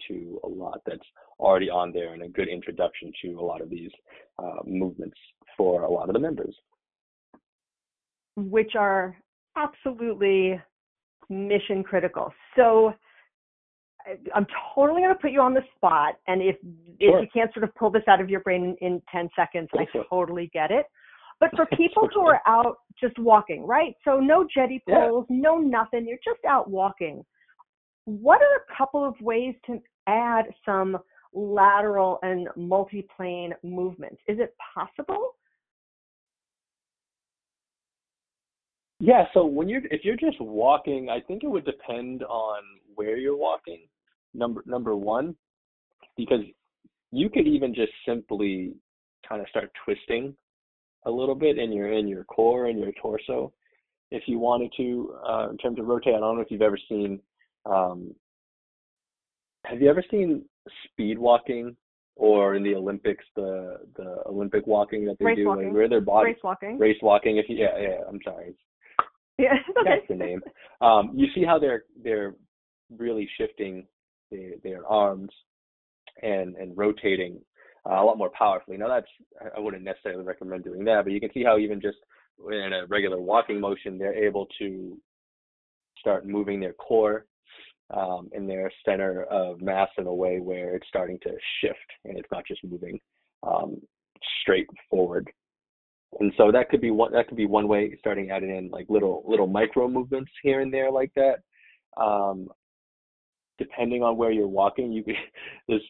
to 0.08 0.39
a 0.43 0.48
lot 0.48 0.79
that's 0.86 1.05
already 1.39 1.70
on 1.70 1.91
there 1.91 2.13
and 2.13 2.24
a 2.24 2.29
good 2.29 2.48
introduction 2.48 3.12
to 3.24 3.39
a 3.39 3.41
lot 3.41 3.62
of 3.62 3.70
these 3.70 3.91
uh, 4.39 4.60
movements 4.65 5.17
for 5.58 5.84
a 5.84 5.89
lot 5.91 6.10
of 6.10 6.13
the 6.13 6.20
members. 6.20 6.55
Which 8.36 8.75
are 8.77 9.17
absolutely 9.58 10.60
mission 11.29 11.84
critical. 11.84 12.34
So 12.55 12.93
I'm 14.34 14.48
totally 14.75 15.01
going 15.01 15.13
to 15.13 15.20
put 15.20 15.31
you 15.31 15.41
on 15.41 15.53
the 15.53 15.62
spot, 15.75 16.15
and 16.27 16.41
if 16.41 16.55
sure. 17.01 17.20
if 17.20 17.24
you 17.24 17.27
can't 17.34 17.53
sort 17.53 17.63
of 17.63 17.74
pull 17.75 17.91
this 17.91 18.03
out 18.08 18.20
of 18.20 18.29
your 18.29 18.39
brain 18.41 18.75
in, 18.81 18.93
in 18.93 19.01
10 19.12 19.29
seconds, 19.36 19.70
I 19.74 19.86
totally 20.10 20.50
get 20.53 20.72
it. 20.72 20.86
But 21.39 21.50
for 21.55 21.65
people 21.77 22.08
who 22.13 22.22
are 22.22 22.41
out 22.48 22.77
just 23.00 23.17
walking, 23.20 23.65
right? 23.65 23.96
So 24.03 24.20
no 24.20 24.46
Jetti 24.55 24.79
poles, 24.89 25.25
yeah. 25.29 25.38
no 25.39 25.58
nothing. 25.58 26.08
You're 26.08 26.17
just 26.24 26.43
out 26.48 26.70
walking. 26.70 27.24
What 28.05 28.41
are 28.41 28.55
a 28.55 28.77
couple 28.77 29.05
of 29.05 29.15
ways 29.22 29.55
to 29.67 29.79
add 30.08 30.46
some 30.65 30.98
lateral 31.34 32.20
and 32.24 32.48
multi-plane 32.55 33.53
movements? 33.63 34.22
Is 34.27 34.39
it 34.39 34.55
possible? 34.74 35.36
Yeah, 39.03 39.24
so 39.34 39.46
when 39.46 39.67
you're 39.67 39.81
if 39.89 40.05
you're 40.05 40.15
just 40.15 40.39
walking, 40.39 41.10
I 41.10 41.20
think 41.22 41.43
it 41.43 41.48
would 41.48 41.65
depend 41.65 42.22
on 42.22 42.62
where 42.93 43.17
you're 43.17 43.36
walking. 43.36 43.79
Number 44.36 44.63
number 44.67 44.96
one, 44.96 45.36
because 46.15 46.41
you 47.12 47.27
could 47.27 47.48
even 47.48 47.74
just 47.74 47.91
simply 48.05 48.74
kind 49.27 49.41
of 49.41 49.48
start 49.50 49.72
twisting 49.84 50.36
a 51.05 51.12
little 51.12 51.34
bit 51.34 51.58
in 51.58 51.74
your 51.74 51.91
in 51.91 52.08
your 52.08 52.24
core 52.25 52.67
and 52.67 52.79
your 52.79 52.91
torso 53.01 53.51
if 54.12 54.22
you 54.27 54.38
wanted 54.38 54.72
to 54.77 55.15
uh, 55.27 55.50
in 55.50 55.58
terms 55.58 55.79
of 55.79 55.88
rotate. 55.88 56.13
I 56.13 56.20
don't 56.20 56.36
know 56.36 56.43
if 56.43 56.51
you've 56.51 56.62
ever 56.62 56.79
seen. 56.88 57.20
Um, 57.65 58.13
have 59.65 59.81
you 59.81 59.89
ever 59.89 60.03
seen 60.12 60.43
speed 60.86 61.17
walking 61.17 61.75
or 62.15 62.53
in 62.53 62.62
the 62.62 62.75
Olympics 62.75 63.25
the 63.36 63.79
the 63.96 64.22
Olympic 64.27 64.67
walking 64.67 65.05
that 65.05 65.17
they 65.17 65.25
race 65.25 65.38
do 65.38 65.48
walking. 65.48 65.74
where 65.74 65.89
their 65.89 66.01
body 66.01 66.34
race 66.34 66.43
walking 66.43 66.77
race 66.77 66.98
walking 67.01 67.38
if 67.38 67.50
you 67.50 67.55
yeah 67.55 67.79
yeah 67.79 67.98
I'm 68.08 68.20
sorry 68.24 68.53
yeah 69.38 69.54
okay. 69.80 69.90
that's 69.90 70.08
the 70.10 70.16
name 70.16 70.42
um 70.82 71.12
you 71.16 71.28
see 71.34 71.44
how 71.44 71.58
they're 71.60 71.84
they're 72.04 72.36
really 72.98 73.28
shifting 73.38 73.86
their, 74.30 74.52
their 74.64 74.88
arms 74.88 75.30
and 76.22 76.56
and 76.56 76.78
rotating 76.78 77.40
uh, 77.90 78.02
a 78.02 78.06
lot 78.06 78.18
more 78.18 78.32
powerfully. 78.38 78.78
Now 78.78 78.88
that's 78.88 79.08
I 79.56 79.60
wouldn't 79.60 79.84
necessarily 79.84 80.24
recommend 80.24 80.64
doing 80.64 80.84
that, 80.86 81.04
but 81.04 81.14
you 81.14 81.20
can 81.20 81.32
see 81.34 81.44
how 81.44 81.58
even 81.58 81.82
just 81.82 81.98
in 82.50 82.74
a 82.74 82.86
regular 82.88 83.20
walking 83.20 83.60
motion, 83.60 83.98
they're 83.98 84.26
able 84.26 84.48
to 84.60 84.98
start 86.00 86.26
moving 86.26 86.60
their 86.60 86.74
core 86.74 87.26
um, 87.92 88.30
in 88.34 88.48
their 88.48 88.72
center 88.86 89.24
of 89.26 89.62
mass 89.62 89.90
in 89.98 90.08
a 90.08 90.14
way 90.14 90.40
where 90.40 90.76
it's 90.76 90.88
starting 90.88 91.20
to 91.24 91.32
shift 91.62 91.78
and 92.06 92.18
it's 92.18 92.30
not 92.32 92.46
just 92.48 92.64
moving 92.64 93.00
um, 93.44 93.78
straight 94.42 94.68
forward. 94.90 95.30
And 96.20 96.34
so 96.38 96.51
that 96.51 96.70
could 96.70 96.82
be 96.82 96.91
one 96.91 97.13
that 97.13 97.27
could 97.27 97.38
be 97.38 97.46
one 97.46 97.68
way, 97.68 97.96
starting 98.00 98.32
adding 98.32 98.56
in 98.56 98.70
like 98.70 98.86
little 98.89 99.24
little 99.25 99.48
micro 99.48 99.88
movements 99.88 100.32
here 100.44 100.62
and 100.62 100.74
there 100.74 100.91
like 100.91 101.12
that. 101.15 101.39
Um, 102.01 102.50
depending 103.58 104.03
on 104.03 104.18
where 104.18 104.32
you're 104.32 104.48
walking, 104.48 104.91
you 104.91 105.03
this 105.68 105.82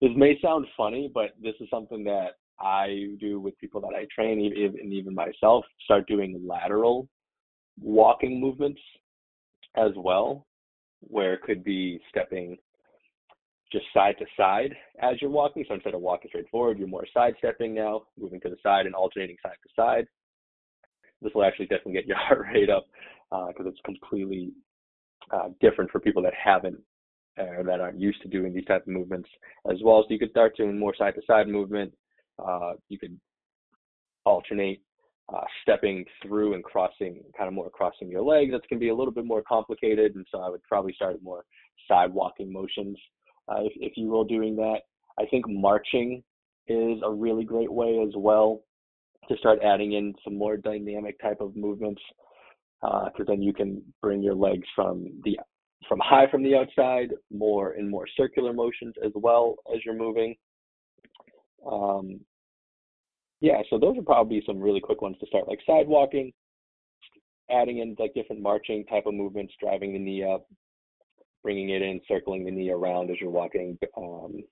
this 0.00 0.10
may 0.16 0.38
sound 0.42 0.66
funny, 0.76 1.10
but 1.12 1.30
this 1.40 1.54
is 1.60 1.68
something 1.70 2.04
that 2.04 2.32
I 2.60 3.14
do 3.18 3.40
with 3.40 3.58
people 3.58 3.80
that 3.80 3.94
I 3.96 4.06
train, 4.14 4.38
and 4.40 4.92
even 4.92 5.14
myself, 5.14 5.64
start 5.84 6.06
doing 6.06 6.42
lateral 6.46 7.08
walking 7.80 8.40
movements 8.40 8.80
as 9.76 9.92
well, 9.96 10.46
where 11.00 11.34
it 11.34 11.42
could 11.42 11.64
be 11.64 12.00
stepping 12.10 12.58
just 13.72 13.86
side 13.94 14.16
to 14.18 14.26
side 14.36 14.74
as 15.00 15.20
you're 15.20 15.30
walking. 15.30 15.64
So 15.66 15.74
instead 15.74 15.94
of 15.94 16.00
walking 16.00 16.28
straight 16.28 16.48
forward, 16.50 16.78
you're 16.78 16.88
more 16.88 17.06
side 17.12 17.34
stepping 17.38 17.74
now, 17.74 18.02
moving 18.18 18.40
to 18.42 18.50
the 18.50 18.56
side 18.62 18.86
and 18.86 18.94
alternating 18.94 19.36
side 19.42 19.56
to 19.62 19.68
side. 19.74 20.06
This 21.20 21.32
will 21.34 21.44
actually 21.44 21.66
definitely 21.66 21.94
get 21.94 22.06
your 22.06 22.16
heart 22.18 22.46
rate 22.52 22.70
up 22.70 22.86
because 23.30 23.66
uh, 23.66 23.70
it's 23.70 23.80
completely 23.84 24.52
uh, 25.32 25.48
different 25.60 25.90
for 25.90 26.00
people 26.00 26.22
that 26.22 26.34
haven't 26.34 26.78
or 27.38 27.64
that 27.64 27.80
aren't 27.80 27.98
used 27.98 28.20
to 28.22 28.28
doing 28.28 28.52
these 28.52 28.64
type 28.66 28.82
of 28.82 28.92
movements 28.92 29.28
as 29.70 29.78
well. 29.82 30.02
So 30.02 30.12
you 30.12 30.18
could 30.18 30.30
start 30.30 30.56
doing 30.56 30.78
more 30.78 30.94
side 30.94 31.14
to 31.14 31.22
side 31.26 31.48
movement. 31.48 31.92
Uh, 32.38 32.72
you 32.88 32.98
could 32.98 33.18
alternate 34.24 34.82
uh, 35.32 35.44
stepping 35.62 36.04
through 36.22 36.54
and 36.54 36.62
crossing, 36.62 37.22
kind 37.36 37.48
of 37.48 37.54
more 37.54 37.70
crossing 37.70 38.10
your 38.10 38.22
legs. 38.22 38.50
That's 38.52 38.66
going 38.68 38.78
to 38.78 38.84
be 38.84 38.90
a 38.90 38.94
little 38.94 39.14
bit 39.14 39.24
more 39.24 39.42
complicated, 39.42 40.14
and 40.14 40.26
so 40.30 40.40
I 40.40 40.50
would 40.50 40.62
probably 40.64 40.92
start 40.92 41.22
more 41.22 41.44
side 41.88 42.12
walking 42.12 42.52
motions 42.52 42.98
uh, 43.52 43.62
if, 43.64 43.72
if 43.76 43.92
you 43.96 44.08
will 44.08 44.24
doing 44.24 44.56
that. 44.56 44.80
I 45.18 45.26
think 45.26 45.48
marching 45.48 46.22
is 46.68 46.98
a 47.04 47.10
really 47.10 47.44
great 47.44 47.72
way 47.72 48.02
as 48.06 48.14
well 48.16 48.62
to 49.28 49.36
start 49.36 49.60
adding 49.62 49.92
in 49.92 50.14
some 50.24 50.36
more 50.36 50.56
dynamic 50.56 51.20
type 51.20 51.40
of 51.40 51.56
movements 51.56 52.00
because 52.80 53.12
uh, 53.20 53.24
then 53.26 53.42
you 53.42 53.52
can 53.52 53.82
bring 54.00 54.22
your 54.22 54.34
legs 54.34 54.66
from 54.74 55.06
the 55.24 55.38
from 55.88 56.00
high 56.00 56.30
from 56.30 56.42
the 56.42 56.54
outside, 56.54 57.10
more 57.32 57.74
in 57.74 57.90
more 57.90 58.06
circular 58.16 58.52
motions 58.52 58.94
as 59.04 59.12
well 59.14 59.56
as 59.72 59.80
you're 59.84 59.94
moving. 59.94 60.34
Um, 61.70 62.20
yeah, 63.40 63.62
so 63.68 63.78
those 63.78 63.98
are 63.98 64.02
probably 64.02 64.42
some 64.46 64.60
really 64.60 64.80
quick 64.80 65.02
ones 65.02 65.16
to 65.18 65.26
start, 65.26 65.48
like 65.48 65.58
side 65.66 65.88
walking, 65.88 66.32
adding 67.50 67.78
in 67.78 67.96
like 67.98 68.14
different 68.14 68.42
marching 68.42 68.84
type 68.86 69.06
of 69.06 69.14
movements, 69.14 69.52
driving 69.60 69.92
the 69.92 69.98
knee 69.98 70.24
up, 70.24 70.46
bringing 71.42 71.70
it 71.70 71.82
in, 71.82 72.00
circling 72.08 72.44
the 72.44 72.50
knee 72.50 72.70
around 72.70 73.10
as 73.10 73.16
you're 73.20 73.30
walking 73.30 73.78
um, 73.96 74.42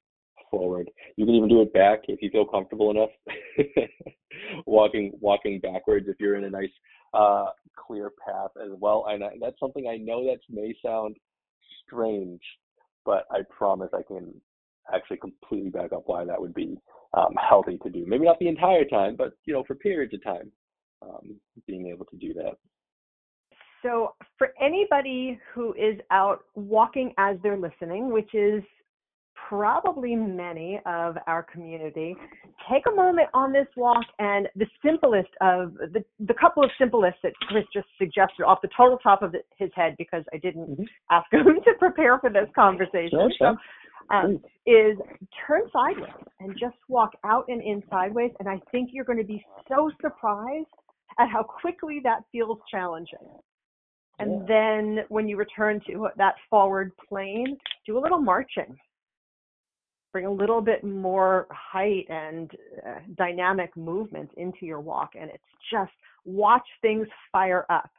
forward. 0.51 0.91
You 1.17 1.25
can 1.25 1.35
even 1.35 1.49
do 1.49 1.63
it 1.63 1.73
back 1.73 2.01
if 2.09 2.21
you 2.23 2.31
feel 2.31 2.45
comfortable 2.45 2.91
enough. 2.91 3.11
walking 4.67 5.13
walking 5.21 5.61
backwards 5.61 6.07
if 6.09 6.17
you're 6.19 6.37
in 6.37 6.45
a 6.45 6.51
nice 6.51 6.71
uh, 7.15 7.47
clear 7.77 8.11
path 8.25 8.51
as 8.63 8.71
well. 8.79 9.07
And 9.09 9.25
I, 9.25 9.31
that's 9.41 9.59
something 9.61 9.87
I 9.89 9.97
know 9.97 10.25
that 10.25 10.39
may 10.49 10.75
sound 10.85 11.17
strange, 11.87 12.41
but 13.05 13.25
I 13.31 13.41
promise 13.57 13.91
I 13.93 14.03
can 14.03 14.33
actually 14.93 15.19
completely 15.19 15.71
back 15.71 15.93
up 15.93 16.03
why 16.07 16.25
that 16.25 16.41
would 16.41 16.55
be 16.55 16.77
um, 17.17 17.35
healthy 17.49 17.79
to 17.83 17.91
do. 17.91 18.05
Maybe 18.07 18.25
not 18.25 18.39
the 18.39 18.49
entire 18.49 18.85
time, 18.85 19.17
but 19.17 19.33
you 19.45 19.55
know, 19.55 19.65
for 19.67 19.75
periods 19.75 20.15
of 20.15 20.23
time, 20.23 20.51
um, 21.03 21.37
being 21.67 21.89
able 21.89 22.07
to 22.07 22.17
do 22.17 22.35
that. 22.35 22.55
So, 23.83 24.15
for 24.37 24.53
anybody 24.61 25.39
who 25.55 25.73
is 25.75 25.99
out 26.11 26.45
walking 26.55 27.15
as 27.19 27.37
they're 27.43 27.57
listening, 27.57 28.13
which 28.13 28.35
is 28.35 28.63
probably 29.49 30.15
many 30.15 30.81
of 30.87 31.17
our 31.27 31.43
community, 31.43 32.15
take 32.71 32.85
a 32.87 32.95
moment 32.95 33.29
on 33.33 33.53
this 33.53 33.67
walk 33.77 34.05
and 34.19 34.49
the 34.55 34.67
simplest 34.85 35.31
of 35.41 35.75
the, 35.93 36.05
the 36.21 36.35
couple 36.35 36.63
of 36.63 36.71
simplest 36.79 37.17
that 37.23 37.33
Chris 37.49 37.65
just 37.73 37.89
suggested 37.99 38.45
off 38.45 38.59
the 38.63 38.69
total 38.77 38.99
top 38.99 39.23
of 39.23 39.35
his 39.57 39.71
head 39.75 39.95
because 39.99 40.25
I 40.33 40.37
didn't 40.37 40.71
mm-hmm. 40.71 40.85
ask 41.11 41.27
him 41.33 41.47
to 41.47 41.73
prepare 41.79 42.19
for 42.19 42.31
this 42.31 42.49
conversation. 42.55 43.11
Sure, 43.11 43.31
sure. 43.39 43.55
So, 43.55 43.59
um, 44.11 44.41
is 44.67 44.99
turn 45.47 45.63
sideways 45.73 46.11
and 46.41 46.53
just 46.59 46.77
walk 46.89 47.11
out 47.25 47.45
and 47.49 47.63
in 47.63 47.83
sideways. 47.89 48.33
And 48.41 48.49
I 48.49 48.61
think 48.73 48.91
you're 48.93 49.05
going 49.05 49.19
to 49.19 49.25
be 49.25 49.45
so 49.69 49.91
surprised 50.01 50.67
at 51.19 51.29
how 51.29 51.43
quickly 51.43 52.01
that 52.05 52.23
feels 52.33 52.59
challenging. 52.71 53.19
And 54.21 54.47
then 54.47 55.05
when 55.09 55.29
you 55.29 55.37
return 55.37 55.81
to 55.87 56.09
that 56.17 56.35
forward 56.49 56.93
plane, 57.09 57.57
do 57.87 57.99
a 57.99 58.00
little 58.00 58.21
marching. 58.21 58.77
Bring 60.12 60.27
a 60.27 60.33
little 60.33 60.61
bit 60.61 60.83
more 60.83 61.47
height 61.50 62.07
and 62.09 62.50
uh, 62.87 62.99
dynamic 63.17 63.77
movement 63.77 64.31
into 64.37 64.67
your 64.67 64.81
walk. 64.81 65.11
And 65.19 65.31
it's 65.31 65.43
just 65.73 65.93
watch 66.25 66.67
things 66.83 67.07
fire 67.33 67.65
up. 67.71 67.91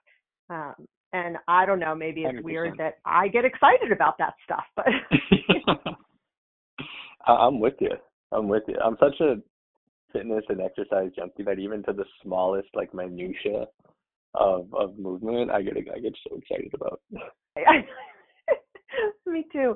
Um, 0.50 0.76
and 1.14 1.38
I 1.48 1.66
don't 1.66 1.80
know, 1.80 1.96
maybe 1.96 2.24
it's 2.24 2.40
100%. 2.40 2.44
weird 2.44 2.78
that 2.78 3.00
I 3.06 3.28
get 3.28 3.46
excited 3.46 3.92
about 3.92 4.18
that 4.18 4.34
stuff, 4.44 4.64
but. 4.76 4.86
I'm 7.28 7.60
with 7.60 7.76
you. 7.80 7.92
I'm 8.32 8.48
with 8.48 8.64
you. 8.68 8.76
I'm 8.84 8.98
such 9.00 9.20
a 9.20 9.36
fitness 10.14 10.44
and 10.50 10.62
exercise 10.62 11.12
junkie 11.16 11.44
that 11.44 11.60
even 11.60 11.84
to 11.84 11.94
the 11.94 12.06
smallest 12.24 12.70
like 12.74 12.94
minutia 12.94 13.66
of 14.34 14.74
of 14.74 14.98
movement, 14.98 15.52
I 15.52 15.62
get 15.62 15.78
I 15.78 16.00
get 16.00 16.16
so 16.28 16.38
excited 16.38 16.74
about. 16.74 17.02
Me 19.26 19.46
too. 19.52 19.76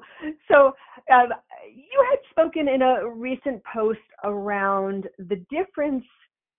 So 0.50 0.74
um, 1.12 1.30
you 1.74 2.06
had 2.10 2.20
spoken 2.32 2.68
in 2.68 2.82
a 2.82 3.10
recent 3.10 3.62
post 3.74 4.00
around 4.24 5.08
the 5.18 5.44
difference 5.50 6.04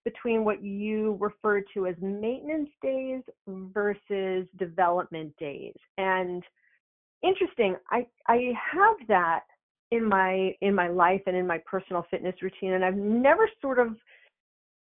between 0.05 0.45
what 0.45 0.63
you 0.63 1.17
refer 1.21 1.63
to 1.75 1.87
as 1.87 1.97
maintenance 2.01 2.71
days 2.83 3.23
versus 3.47 4.47
development 4.59 5.35
days. 5.37 5.75
And 5.99 6.43
interesting, 7.23 7.77
I 7.91 8.07
I 8.29 8.53
have 8.73 8.97
that 9.09 9.45
in 9.91 10.05
my 10.05 10.53
in 10.61 10.75
my 10.75 10.89
life 10.89 11.23
and 11.27 11.37
in 11.37 11.47
my 11.47 11.59
personal 11.67 12.07
fitness 12.11 12.35
routine 12.43 12.73
and 12.73 12.85
I've 12.85 12.97
never 12.97 13.49
sort 13.61 13.79
of 13.79 13.97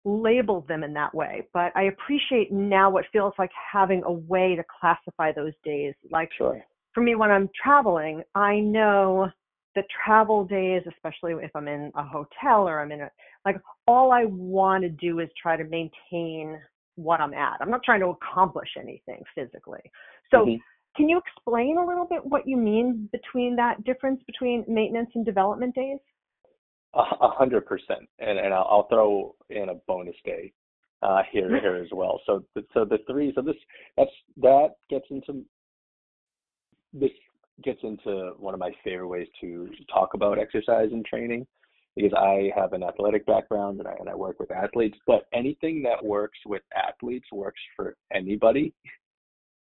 labeled 0.05 0.67
them 0.67 0.83
in 0.83 0.93
that 0.93 1.13
way, 1.13 1.47
but 1.51 1.71
I 1.75 1.83
appreciate 1.83 2.51
now 2.51 2.89
what 2.89 3.05
feels 3.12 3.33
like 3.39 3.50
having 3.74 4.03
a 4.05 4.12
way 4.12 4.55
to 4.55 4.63
classify 4.79 5.31
those 5.31 5.53
days. 5.63 5.95
Like 6.12 6.29
sure. 6.38 6.63
for 6.93 7.01
me, 7.01 7.15
when 7.15 7.31
I'm 7.31 7.50
traveling, 7.62 8.21
I 8.35 8.59
know 8.59 9.29
the 9.74 9.83
travel 10.05 10.45
days, 10.45 10.83
especially 10.88 11.33
if 11.43 11.51
I'm 11.55 11.67
in 11.67 11.91
a 11.95 12.03
hotel 12.03 12.67
or 12.67 12.79
I'm 12.79 12.91
in 12.91 13.01
a, 13.01 13.12
like, 13.45 13.57
all 13.88 14.12
I 14.12 14.25
want 14.25 14.83
to 14.83 14.89
do 14.89 15.19
is 15.19 15.29
try 15.41 15.57
to 15.57 15.63
maintain 15.63 16.57
what 16.95 17.19
I'm 17.19 17.33
at. 17.33 17.57
I'm 17.59 17.69
not 17.69 17.83
trying 17.83 18.00
to 18.00 18.07
accomplish 18.07 18.69
anything 18.79 19.21
physically. 19.35 19.81
So, 20.31 20.45
mm-hmm. 20.45 20.55
can 20.95 21.09
you 21.09 21.19
explain 21.19 21.77
a 21.77 21.85
little 21.85 22.05
bit 22.05 22.25
what 22.25 22.47
you 22.47 22.55
mean 22.55 23.09
between 23.12 23.55
that 23.57 23.83
difference 23.83 24.21
between 24.25 24.63
maintenance 24.67 25.09
and 25.15 25.25
development 25.25 25.75
days? 25.75 26.00
A 26.95 27.27
hundred 27.27 27.65
percent, 27.65 28.07
and 28.19 28.39
and 28.39 28.53
I'll, 28.53 28.67
I'll 28.69 28.87
throw 28.87 29.35
in 29.49 29.67
a 29.67 29.75
bonus 29.85 30.15
day 30.23 30.53
uh, 31.01 31.23
here 31.29 31.49
here 31.59 31.75
as 31.75 31.89
well. 31.91 32.21
So 32.25 32.43
so 32.73 32.85
the 32.85 32.99
three, 33.05 33.33
so 33.35 33.41
this 33.41 33.55
that's 33.98 34.11
that 34.37 34.75
gets 34.89 35.05
into 35.09 35.43
this 36.93 37.11
gets 37.63 37.79
into 37.83 38.31
one 38.37 38.53
of 38.53 38.61
my 38.61 38.72
favorite 38.83 39.09
ways 39.09 39.27
to 39.41 39.70
talk 39.93 40.13
about 40.13 40.39
exercise 40.39 40.89
and 40.93 41.05
training 41.05 41.46
because 41.98 42.13
I 42.17 42.51
have 42.55 42.74
an 42.74 42.83
athletic 42.83 43.25
background 43.25 43.79
and 43.79 43.87
I 43.89 43.96
and 44.00 44.09
I 44.09 44.15
work 44.15 44.39
with 44.39 44.51
athletes. 44.51 44.98
But 45.05 45.27
anything 45.33 45.83
that 45.83 46.03
works 46.03 46.39
with 46.46 46.61
athletes 46.75 47.27
works 47.31 47.61
for 47.75 47.96
anybody, 48.13 48.74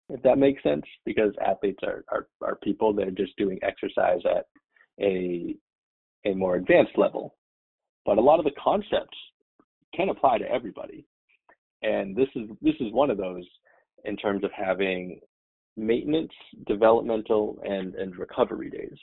if 0.08 0.20
that 0.22 0.38
makes 0.38 0.62
sense. 0.64 0.84
Because 1.04 1.32
athletes 1.44 1.84
are 1.84 2.04
are, 2.08 2.26
are 2.40 2.56
people 2.64 2.92
that 2.94 3.06
are 3.06 3.12
just 3.12 3.36
doing 3.36 3.60
exercise 3.62 4.20
at 4.24 4.46
a 5.00 5.56
a 6.24 6.34
more 6.34 6.56
advanced 6.56 6.96
level. 6.96 7.34
But 8.04 8.18
a 8.18 8.22
lot 8.22 8.38
of 8.38 8.44
the 8.44 8.52
concepts 8.62 9.16
can 9.94 10.08
apply 10.08 10.38
to 10.38 10.50
everybody. 10.50 11.06
And 11.82 12.16
this 12.16 12.28
is 12.34 12.48
this 12.60 12.74
is 12.80 12.92
one 12.92 13.10
of 13.10 13.18
those 13.18 13.44
in 14.04 14.16
terms 14.16 14.44
of 14.44 14.50
having 14.52 15.20
maintenance, 15.76 16.32
developmental, 16.66 17.58
and, 17.64 17.94
and 17.94 18.16
recovery 18.16 18.70
days. 18.70 18.98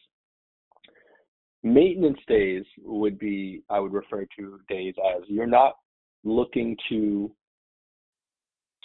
Maintenance 1.64 2.20
days 2.28 2.64
would 2.84 3.20
be, 3.20 3.64
I 3.70 3.80
would 3.80 3.92
refer 3.92 4.26
to 4.38 4.60
days 4.70 4.94
as 5.16 5.24
you're 5.28 5.48
not 5.48 5.76
looking 6.24 6.78
to 6.90 7.32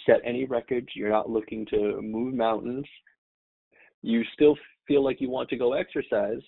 set 0.05 0.19
any 0.25 0.45
records, 0.45 0.87
you're 0.93 1.09
not 1.09 1.29
looking 1.29 1.65
to 1.67 2.01
move 2.01 2.33
mountains, 2.33 2.85
you 4.01 4.23
still 4.33 4.57
feel 4.87 5.03
like 5.03 5.21
you 5.21 5.29
want 5.29 5.49
to 5.49 5.57
go 5.57 5.73
exercise, 5.73 6.41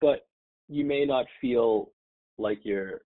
but 0.00 0.26
you 0.68 0.84
may 0.84 1.04
not 1.04 1.26
feel 1.40 1.90
like 2.38 2.60
you're 2.62 3.00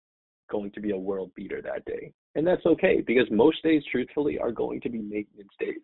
going 0.51 0.71
to 0.73 0.81
be 0.81 0.93
a 0.93 0.97
world 0.97 1.31
beater 1.35 1.61
that 1.63 1.85
day. 1.85 2.13
And 2.35 2.47
that's 2.47 2.65
okay 2.67 3.03
because 3.07 3.27
most 3.31 3.63
days, 3.63 3.83
truthfully, 3.91 4.39
are 4.39 4.53
going 4.53 4.81
to 4.83 4.89
be 4.89 4.99
maintenance 4.99 5.51
days. 5.59 5.77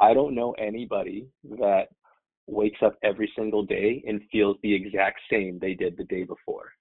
I 0.00 0.12
don't 0.14 0.34
know 0.34 0.52
anybody 0.52 1.26
that 1.58 1.88
wakes 2.46 2.78
up 2.84 2.96
every 3.02 3.32
single 3.36 3.64
day 3.64 4.04
and 4.06 4.20
feels 4.30 4.56
the 4.62 4.74
exact 4.74 5.20
same 5.30 5.58
they 5.58 5.74
did 5.74 5.96
the 5.96 6.04
day 6.04 6.22
before. 6.22 6.72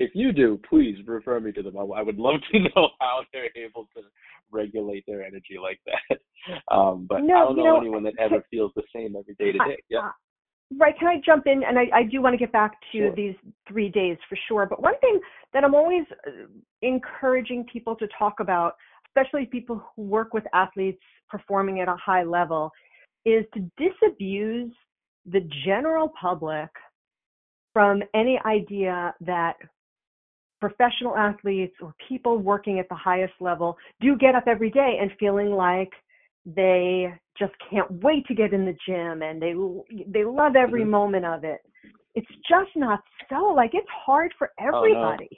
If 0.00 0.10
you 0.14 0.32
do, 0.32 0.60
please 0.68 0.96
refer 1.06 1.38
me 1.40 1.52
to 1.52 1.62
them. 1.62 1.76
I 1.78 2.02
would 2.02 2.18
love 2.18 2.40
to 2.52 2.58
know 2.76 2.88
how 3.00 3.22
they're 3.32 3.50
able 3.56 3.88
to 3.96 4.02
regulate 4.50 5.04
their 5.06 5.22
energy 5.22 5.56
like 5.60 5.80
that. 5.86 6.18
Um, 6.70 7.06
but 7.08 7.22
no, 7.22 7.34
I 7.36 7.40
don't 7.40 7.56
know, 7.56 7.64
know, 7.64 7.80
anyone 7.80 8.02
that 8.02 8.18
ever 8.18 8.44
feels 8.50 8.70
the 8.76 8.82
same 8.94 9.16
every 9.16 9.34
day 9.36 9.50
to 9.50 9.58
day. 9.64 9.82
Yeah. 9.88 10.10
Right. 10.78 10.98
Can 10.98 11.08
I 11.08 11.20
jump 11.24 11.46
in? 11.46 11.62
And 11.62 11.78
I, 11.78 11.84
I 11.92 12.02
do 12.04 12.22
want 12.22 12.34
to 12.34 12.38
get 12.38 12.52
back 12.52 12.72
to 12.92 12.98
sure. 12.98 13.14
these 13.14 13.34
three 13.68 13.88
days 13.88 14.16
for 14.28 14.38
sure. 14.48 14.66
But 14.66 14.82
one 14.82 14.98
thing 15.00 15.20
that 15.52 15.64
I'm 15.64 15.74
always 15.74 16.04
uh, 16.26 16.30
encouraging 16.82 17.66
people 17.72 17.94
to 17.96 18.08
talk 18.18 18.40
about, 18.40 18.74
especially 19.08 19.46
people 19.46 19.84
who 19.94 20.02
work 20.02 20.32
with 20.32 20.44
athletes 20.52 21.02
performing 21.28 21.80
at 21.80 21.88
a 21.88 21.96
high 21.96 22.24
level, 22.24 22.70
is 23.24 23.44
to 23.54 23.70
disabuse 23.78 24.72
the 25.26 25.40
general 25.64 26.12
public 26.20 26.68
from 27.72 28.02
any 28.14 28.38
idea 28.46 29.14
that 29.20 29.56
professional 30.60 31.16
athletes 31.16 31.74
or 31.82 31.94
people 32.08 32.38
working 32.38 32.78
at 32.78 32.88
the 32.88 32.94
highest 32.94 33.34
level 33.40 33.76
do 34.00 34.16
get 34.16 34.34
up 34.34 34.44
every 34.46 34.70
day 34.70 34.98
and 35.00 35.10
feeling 35.18 35.50
like 35.50 35.90
they 36.46 37.12
just 37.38 37.52
can't 37.70 37.90
wait 38.02 38.26
to 38.26 38.34
get 38.34 38.52
in 38.52 38.64
the 38.64 38.76
gym 38.86 39.22
and 39.22 39.40
they 39.40 39.54
they 40.06 40.24
love 40.24 40.56
every 40.56 40.82
mm-hmm. 40.82 40.90
moment 40.90 41.24
of 41.24 41.44
it 41.44 41.60
it's 42.14 42.30
just 42.48 42.70
not 42.76 43.00
so 43.28 43.52
like 43.54 43.70
it's 43.74 43.86
hard 44.04 44.32
for 44.38 44.50
everybody 44.58 45.28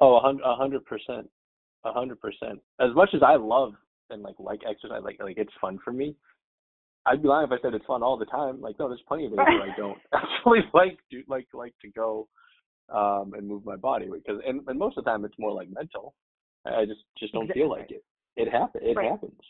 oh 0.00 0.30
no. 0.32 0.40
oh 0.44 0.52
a 0.52 0.56
hundred 0.56 0.84
percent 0.84 1.28
a 1.84 1.92
hundred 1.92 2.20
percent 2.20 2.60
as 2.80 2.94
much 2.94 3.10
as 3.14 3.22
i 3.22 3.34
love 3.34 3.72
and 4.10 4.22
like 4.22 4.36
like 4.38 4.60
exercise 4.68 5.00
like 5.02 5.16
like 5.20 5.38
it's 5.38 5.52
fun 5.60 5.78
for 5.84 5.92
me 5.92 6.14
i'd 7.06 7.22
be 7.22 7.28
lying 7.28 7.46
if 7.46 7.52
i 7.52 7.60
said 7.62 7.74
it's 7.74 7.86
fun 7.86 8.02
all 8.02 8.16
the 8.16 8.26
time 8.26 8.60
like 8.60 8.78
no 8.78 8.88
there's 8.88 9.02
plenty 9.08 9.26
of 9.26 9.30
days 9.32 9.38
where 9.38 9.62
i 9.62 9.76
don't 9.76 9.98
actually 10.14 10.60
like 10.74 10.98
to 11.10 11.22
like 11.28 11.46
like 11.52 11.74
to 11.80 11.88
go 11.90 12.28
um 12.94 13.32
and 13.36 13.48
move 13.48 13.64
my 13.64 13.76
body 13.76 14.08
because 14.12 14.40
and, 14.46 14.60
and 14.68 14.78
most 14.78 14.96
of 14.96 15.04
the 15.04 15.10
time 15.10 15.24
it's 15.24 15.38
more 15.38 15.52
like 15.52 15.68
mental 15.70 16.14
i 16.64 16.84
just 16.84 17.00
just 17.18 17.32
don't 17.32 17.44
exactly. 17.44 17.62
feel 17.62 17.70
like 17.70 17.90
it 17.90 18.04
it 18.36 18.52
happens. 18.52 18.84
It 18.86 18.96
right. 18.96 19.10
happens. 19.10 19.40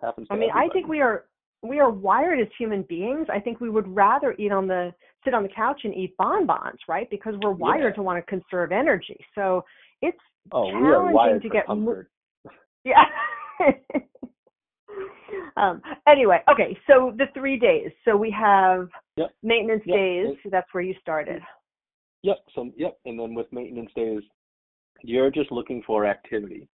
Happens. 0.00 0.26
I 0.30 0.34
mean, 0.34 0.50
everybody. 0.50 0.70
I 0.70 0.72
think 0.72 0.88
we 0.88 1.00
are 1.00 1.24
we 1.62 1.80
are 1.80 1.90
wired 1.90 2.40
as 2.40 2.46
human 2.56 2.82
beings. 2.82 3.26
I 3.32 3.40
think 3.40 3.60
we 3.60 3.70
would 3.70 3.88
rather 3.88 4.34
eat 4.38 4.52
on 4.52 4.66
the 4.66 4.92
sit 5.24 5.34
on 5.34 5.42
the 5.42 5.48
couch 5.48 5.80
and 5.84 5.94
eat 5.94 6.16
bonbons, 6.16 6.78
right? 6.88 7.08
Because 7.10 7.34
we're 7.42 7.52
wired 7.52 7.92
yeah. 7.92 7.96
to 7.96 8.02
want 8.02 8.24
to 8.24 8.30
conserve 8.30 8.70
energy. 8.70 9.18
So 9.34 9.64
it's 10.00 10.18
oh, 10.52 10.70
challenging 10.70 11.40
to 11.42 11.48
get. 11.48 11.64
Yeah. 12.84 13.04
um, 15.56 15.82
anyway, 16.08 16.38
okay. 16.50 16.78
So 16.86 17.12
the 17.18 17.26
three 17.34 17.58
days. 17.58 17.90
So 18.04 18.16
we 18.16 18.30
have 18.30 18.88
yep. 19.16 19.30
maintenance 19.42 19.82
yep. 19.84 19.96
days. 19.96 20.26
That's 20.50 20.68
where 20.72 20.84
you 20.84 20.94
started. 21.02 21.42
Yep. 22.22 22.38
So 22.54 22.70
yep. 22.76 22.96
And 23.04 23.18
then 23.18 23.34
with 23.34 23.52
maintenance 23.52 23.90
days, 23.94 24.22
you're 25.02 25.30
just 25.30 25.50
looking 25.52 25.82
for 25.86 26.06
activity 26.06 26.68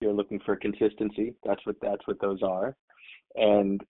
you're 0.00 0.12
looking 0.12 0.40
for 0.44 0.56
consistency. 0.56 1.34
That's 1.44 1.64
what 1.64 1.76
that's 1.80 2.06
what 2.06 2.20
those 2.20 2.42
are, 2.42 2.76
and 3.34 3.82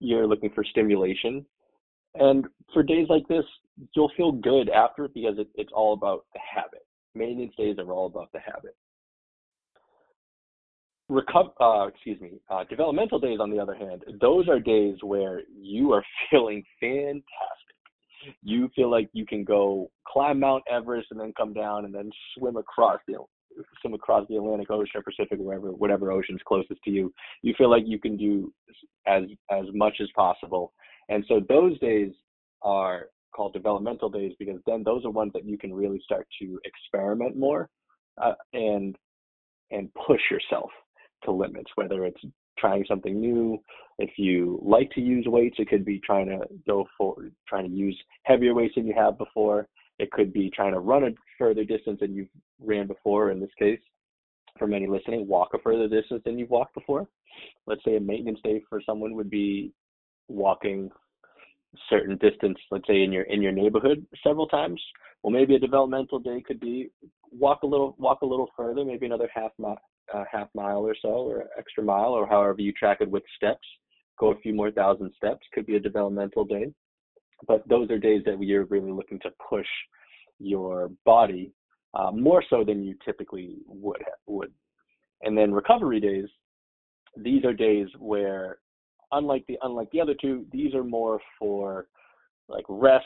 you're 0.00 0.26
looking 0.26 0.50
for 0.54 0.64
stimulation, 0.64 1.44
And 2.14 2.46
for 2.72 2.82
days 2.82 3.06
like 3.08 3.26
this, 3.28 3.44
you'll 3.94 4.12
feel 4.16 4.32
good 4.32 4.68
after 4.70 5.04
it 5.06 5.14
because 5.14 5.38
it, 5.38 5.48
it's 5.54 5.72
all 5.74 5.92
about 5.92 6.24
the 6.32 6.40
habit. 6.54 6.86
Maintenance 7.14 7.54
days 7.56 7.76
are 7.78 7.92
all 7.92 8.06
about 8.06 8.30
the 8.32 8.40
habit. 8.40 8.74
Recover, 11.08 11.50
uh, 11.60 11.86
excuse 11.86 12.20
me, 12.20 12.40
uh, 12.50 12.64
developmental 12.68 13.20
days, 13.20 13.38
on 13.40 13.50
the 13.50 13.58
other 13.58 13.74
hand, 13.74 14.02
those 14.20 14.48
are 14.48 14.58
days 14.58 14.96
where 15.02 15.42
you 15.54 15.92
are 15.92 16.02
feeling 16.30 16.64
fantastic. 16.80 17.22
You 18.42 18.68
feel 18.74 18.90
like 18.90 19.08
you 19.12 19.24
can 19.24 19.44
go 19.44 19.90
climb 20.06 20.40
Mount 20.40 20.64
Everest 20.70 21.08
and 21.10 21.20
then 21.20 21.32
come 21.36 21.52
down 21.52 21.84
and 21.84 21.94
then 21.94 22.10
swim 22.36 22.56
across 22.56 23.00
the 23.06 23.14
swim 23.80 23.94
across 23.94 24.26
the 24.28 24.36
Atlantic 24.36 24.70
Ocean 24.70 25.00
or 25.00 25.02
Pacific, 25.02 25.38
wherever 25.38 25.72
whatever 25.72 26.10
ocean's 26.10 26.40
closest 26.46 26.82
to 26.84 26.90
you. 26.90 27.12
You 27.42 27.54
feel 27.56 27.70
like 27.70 27.84
you 27.86 27.98
can 27.98 28.16
do 28.16 28.52
as 29.06 29.24
as 29.50 29.64
much 29.72 29.96
as 30.00 30.08
possible, 30.14 30.72
and 31.08 31.24
so 31.28 31.40
those 31.48 31.78
days 31.80 32.12
are 32.62 33.06
called 33.34 33.52
developmental 33.52 34.08
days 34.08 34.32
because 34.38 34.60
then 34.66 34.82
those 34.82 35.04
are 35.04 35.10
ones 35.10 35.32
that 35.34 35.44
you 35.44 35.58
can 35.58 35.72
really 35.72 36.00
start 36.04 36.26
to 36.40 36.58
experiment 36.64 37.36
more 37.36 37.68
uh, 38.22 38.32
and 38.54 38.96
and 39.70 39.90
push 40.06 40.20
yourself 40.30 40.70
to 41.24 41.32
limits, 41.32 41.70
whether 41.74 42.04
it's 42.04 42.20
trying 42.58 42.84
something 42.88 43.20
new. 43.20 43.58
If 43.98 44.10
you 44.16 44.60
like 44.62 44.90
to 44.92 45.00
use 45.00 45.26
weights, 45.26 45.56
it 45.58 45.68
could 45.68 45.84
be 45.84 46.00
trying 46.00 46.26
to 46.26 46.40
go 46.66 46.86
for 46.96 47.16
trying 47.48 47.68
to 47.68 47.74
use 47.74 47.98
heavier 48.24 48.54
weights 48.54 48.74
than 48.76 48.86
you 48.86 48.94
have 48.94 49.18
before. 49.18 49.68
It 49.98 50.10
could 50.10 50.32
be 50.32 50.50
trying 50.50 50.72
to 50.72 50.80
run 50.80 51.04
a 51.04 51.10
further 51.38 51.64
distance 51.64 52.00
than 52.00 52.14
you've 52.14 52.28
ran 52.60 52.86
before. 52.86 53.30
In 53.30 53.40
this 53.40 53.50
case, 53.58 53.80
for 54.58 54.66
many 54.66 54.86
listening, 54.86 55.26
walk 55.26 55.50
a 55.54 55.58
further 55.58 55.88
distance 55.88 56.22
than 56.24 56.38
you've 56.38 56.50
walked 56.50 56.74
before. 56.74 57.08
Let's 57.66 57.84
say 57.84 57.96
a 57.96 58.00
maintenance 58.00 58.40
day 58.42 58.62
for 58.68 58.80
someone 58.84 59.14
would 59.14 59.30
be 59.30 59.72
walking 60.28 60.90
certain 61.88 62.16
distance, 62.16 62.58
let's 62.70 62.86
say 62.86 63.02
in 63.02 63.12
your 63.12 63.24
in 63.24 63.42
your 63.42 63.52
neighborhood 63.52 64.06
several 64.22 64.46
times. 64.46 64.80
Well, 65.22 65.32
maybe 65.32 65.54
a 65.54 65.58
developmental 65.58 66.18
day 66.18 66.42
could 66.46 66.60
be 66.60 66.90
walk 67.30 67.62
a 67.62 67.66
little 67.66 67.94
walk 67.98 68.22
a 68.22 68.26
little 68.26 68.50
further, 68.56 68.84
maybe 68.84 69.06
another 69.06 69.28
half 69.34 69.52
mile, 69.58 69.78
uh, 70.14 70.24
half 70.30 70.48
mile 70.54 70.86
or 70.86 70.94
so, 71.00 71.08
or 71.08 71.46
extra 71.58 71.82
mile, 71.82 72.12
or 72.12 72.26
however 72.26 72.60
you 72.60 72.72
track 72.72 72.98
it 73.00 73.10
with 73.10 73.22
steps. 73.36 73.66
Go 74.18 74.28
a 74.32 74.38
few 74.38 74.54
more 74.54 74.70
thousand 74.70 75.12
steps 75.16 75.46
could 75.52 75.66
be 75.66 75.76
a 75.76 75.80
developmental 75.80 76.44
day. 76.44 76.72
But 77.46 77.68
those 77.68 77.90
are 77.90 77.98
days 77.98 78.22
that 78.24 78.40
you're 78.40 78.64
really 78.64 78.92
looking 78.92 79.20
to 79.20 79.30
push 79.48 79.66
your 80.38 80.90
body 81.04 81.52
uh, 81.94 82.10
more 82.10 82.42
so 82.48 82.64
than 82.64 82.82
you 82.82 82.94
typically 83.04 83.56
would 83.66 84.02
would. 84.26 84.52
And 85.22 85.36
then 85.36 85.52
recovery 85.52 86.00
days, 86.00 86.26
these 87.16 87.44
are 87.44 87.54
days 87.54 87.88
where 87.98 88.58
unlike 89.12 89.44
the 89.48 89.58
unlike 89.62 89.90
the 89.92 90.00
other 90.00 90.14
two, 90.20 90.46
these 90.52 90.74
are 90.74 90.84
more 90.84 91.20
for 91.38 91.86
like 92.48 92.64
rest. 92.68 93.04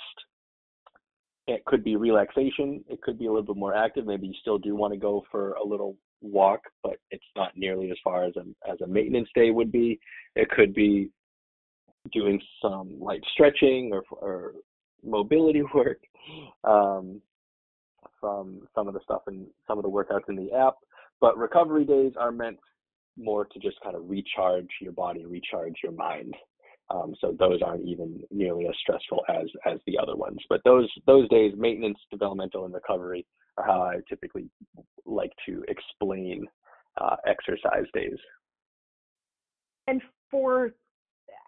It 1.47 1.65
could 1.65 1.83
be 1.83 1.97
relaxation. 1.97 2.85
It 2.89 3.01
could 3.03 3.19
be 3.19 3.27
a 3.27 3.31
little 3.31 3.55
bit 3.55 3.57
more 3.57 3.75
active. 3.75 4.07
Maybe 4.07 4.29
you 4.29 4.35
still 4.41 4.59
do 4.59 4.77
want 4.77 4.93
to 4.93 4.99
go 4.99 5.25
for 5.31 5.53
a 5.55 5.67
little 5.67 5.97
walk, 6.21 6.61
but 6.83 6.97
it's 7.11 7.25
not 7.35 7.57
nearly 7.57 7.91
as 7.91 7.97
far 8.05 8.25
as 8.25 8.35
a 8.37 8.71
as 8.71 8.81
a 8.81 8.87
maintenance 8.87 9.29
day 9.35 9.51
would 9.51 9.73
be. 9.73 9.99
It 10.37 10.51
could 10.51 10.75
be 10.75 11.11
doing 12.13 12.41
some 12.63 12.99
light 13.01 13.23
stretching 13.33 13.91
or 13.93 14.03
or 14.11 14.53
mobility 15.03 15.63
work 15.75 16.01
um, 16.65 17.21
from 18.21 18.61
some 18.75 18.89
of 18.89 18.95
the 18.95 19.01
stuff 19.05 19.23
and 19.27 19.47
some 19.67 19.79
of 19.79 19.85
the 19.85 19.91
workouts 19.91 20.29
in 20.29 20.37
the 20.37 20.53
app. 20.53 20.75
But 21.21 21.37
recovery 21.37 21.85
days 21.85 22.13
are 22.19 22.33
meant 22.33 22.59
more 23.17 23.45
to 23.45 23.59
just 23.59 23.81
kind 23.83 23.97
of 23.97 24.09
recharge 24.09 24.69
your 24.81 24.93
body, 24.93 25.27
recharge 25.27 25.75
your 25.83 25.93
mind. 25.93 26.35
Um, 26.91 27.15
so 27.21 27.37
those 27.39 27.61
aren't 27.63 27.87
even 27.87 28.21
nearly 28.31 28.67
as 28.67 28.75
stressful 28.81 29.23
as 29.29 29.47
as 29.65 29.79
the 29.87 29.97
other 29.99 30.17
ones. 30.17 30.39
But 30.49 30.61
those 30.65 30.91
those 31.07 31.29
days, 31.29 31.53
maintenance, 31.57 31.99
developmental, 32.11 32.65
and 32.65 32.75
recovery, 32.75 33.27
are 33.57 33.65
how 33.65 33.83
I 33.83 33.99
typically 34.09 34.49
like 35.05 35.33
to 35.47 35.65
explain 35.69 36.47
uh, 37.01 37.17
exercise 37.27 37.87
days. 37.95 38.19
And 39.87 40.03
for 40.31 40.71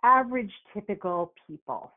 average, 0.03 0.53
typical 0.75 1.33
people, 1.47 1.93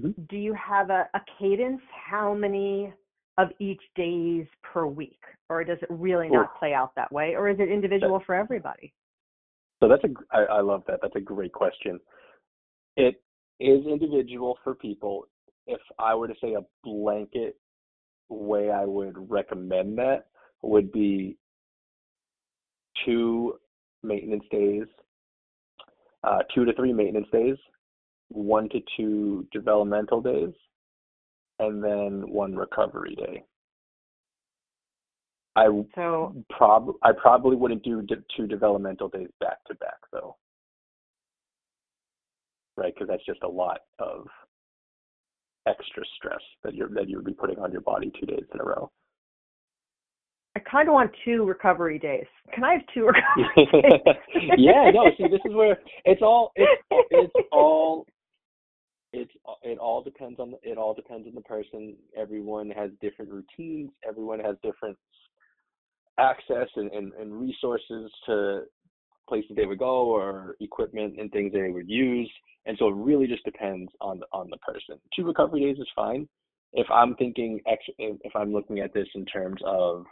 mm-hmm. 0.00 0.20
do 0.28 0.36
you 0.36 0.54
have 0.54 0.90
a, 0.90 1.08
a 1.14 1.20
cadence? 1.38 1.80
How 2.10 2.34
many 2.34 2.92
of 3.38 3.48
each 3.58 3.80
days 3.96 4.46
per 4.62 4.86
week, 4.86 5.20
or 5.48 5.64
does 5.64 5.78
it 5.80 5.88
really 5.90 6.28
not 6.28 6.58
play 6.58 6.74
out 6.74 6.94
that 6.96 7.10
way, 7.10 7.34
or 7.34 7.48
is 7.48 7.56
it 7.58 7.70
individual 7.70 8.18
that, 8.18 8.26
for 8.26 8.34
everybody? 8.34 8.92
So 9.82 9.88
that's 9.88 10.04
a 10.04 10.08
I, 10.36 10.58
I 10.58 10.60
love 10.60 10.82
that. 10.86 11.00
That's 11.02 11.16
a 11.16 11.20
great 11.20 11.52
question. 11.52 11.98
It 12.96 13.22
is 13.58 13.86
individual 13.86 14.58
for 14.62 14.74
people. 14.74 15.26
If 15.66 15.80
I 15.98 16.14
were 16.14 16.28
to 16.28 16.34
say 16.42 16.54
a 16.54 16.64
blanket 16.84 17.56
way 18.28 18.70
I 18.70 18.84
would 18.84 19.30
recommend 19.30 19.98
that 19.98 20.26
would 20.62 20.92
be 20.92 21.36
two 23.04 23.54
maintenance 24.02 24.44
days, 24.50 24.84
uh, 26.24 26.38
two 26.54 26.64
to 26.64 26.72
three 26.74 26.92
maintenance 26.92 27.26
days, 27.32 27.56
one 28.28 28.68
to 28.70 28.80
two 28.96 29.46
developmental 29.52 30.20
days, 30.20 30.54
and 31.58 31.82
then 31.82 32.30
one 32.30 32.54
recovery 32.54 33.14
day. 33.14 33.44
I 35.54 35.66
so 35.94 36.34
prob 36.50 36.92
I 37.02 37.12
probably 37.12 37.56
wouldn't 37.56 37.82
do 37.82 38.06
two 38.36 38.46
developmental 38.46 39.08
days 39.08 39.28
back 39.38 39.62
to 39.66 39.74
back 39.74 39.98
though, 40.10 40.36
right? 42.76 42.94
Because 42.94 43.08
that's 43.08 43.26
just 43.26 43.42
a 43.42 43.48
lot 43.48 43.80
of 43.98 44.26
extra 45.66 46.02
stress 46.16 46.40
that 46.64 46.74
you're 46.74 46.88
that 46.90 47.08
you 47.08 47.16
would 47.16 47.26
be 47.26 47.34
putting 47.34 47.58
on 47.58 47.70
your 47.70 47.82
body 47.82 48.10
two 48.18 48.26
days 48.26 48.44
in 48.54 48.60
a 48.60 48.64
row. 48.64 48.90
I 50.54 50.60
kind 50.60 50.88
of 50.88 50.92
want 50.92 51.10
two 51.24 51.44
recovery 51.44 51.98
days. 51.98 52.26
Can 52.54 52.64
I 52.64 52.74
have 52.74 52.82
two 52.92 53.06
recovery 53.56 53.82
days? 53.82 54.16
yeah, 54.58 54.90
no. 54.92 55.10
See, 55.16 55.28
this 55.28 55.40
is 55.44 55.54
where 55.54 55.78
it's 56.04 56.22
all 56.22 56.52
it's 56.56 56.82
it's 57.10 57.32
all 57.50 58.06
it's 59.12 59.32
it 59.62 59.78
all 59.78 60.02
depends 60.02 60.38
on 60.38 60.52
the, 60.52 60.58
it 60.62 60.78
all 60.78 60.94
depends 60.94 61.26
on 61.26 61.34
the 61.34 61.40
person. 61.42 61.96
Everyone 62.16 62.70
has 62.70 62.90
different 63.00 63.30
routines. 63.30 63.90
Everyone 64.06 64.40
has 64.40 64.56
different 64.62 64.96
access 66.18 66.68
and, 66.76 66.90
and, 66.92 67.12
and 67.14 67.32
resources 67.32 68.10
to 68.26 68.62
places 69.28 69.52
they 69.56 69.66
would 69.66 69.78
go 69.78 70.06
or 70.06 70.56
equipment 70.60 71.18
and 71.18 71.30
things 71.30 71.52
they 71.52 71.70
would 71.70 71.88
use. 71.88 72.30
And 72.66 72.76
so 72.78 72.88
it 72.88 72.94
really 72.94 73.26
just 73.26 73.44
depends 73.44 73.90
on 74.00 74.20
the, 74.20 74.26
on 74.32 74.50
the 74.50 74.58
person. 74.58 74.98
Two 75.14 75.24
recovery 75.24 75.60
days 75.60 75.78
is 75.78 75.88
fine. 75.96 76.28
If 76.72 76.86
I'm 76.90 77.14
thinking, 77.16 77.60
if 77.66 78.32
I'm 78.34 78.52
looking 78.52 78.80
at 78.80 78.94
this 78.94 79.08
in 79.14 79.24
terms 79.26 79.60
of, 79.64 80.04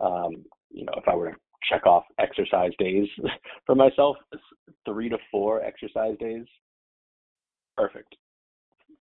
um, 0.00 0.44
you 0.70 0.84
know, 0.84 0.92
if 0.96 1.08
I 1.08 1.14
were 1.14 1.30
to 1.30 1.36
check 1.70 1.86
off 1.86 2.04
exercise 2.18 2.72
days 2.78 3.08
for 3.66 3.74
myself, 3.74 4.16
three 4.84 5.08
to 5.08 5.18
four 5.30 5.62
exercise 5.62 6.16
days 6.18 6.44
perfect. 7.78 8.16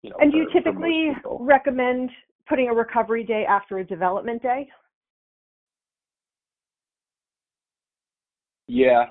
You 0.01 0.09
know, 0.09 0.17
and 0.19 0.31
do 0.31 0.37
you 0.39 0.49
typically 0.51 1.11
recommend 1.39 2.09
putting 2.49 2.69
a 2.69 2.73
recovery 2.73 3.23
day 3.23 3.45
after 3.47 3.77
a 3.77 3.85
development 3.85 4.41
day? 4.41 4.67
Yeah, 8.67 9.05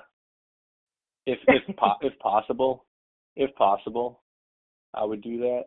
if 1.25 1.39
if 1.47 1.75
po- 1.77 1.95
if 2.01 2.17
possible, 2.19 2.85
if 3.35 3.53
possible, 3.55 4.21
I 4.93 5.03
would 5.05 5.21
do 5.21 5.37
that. 5.39 5.63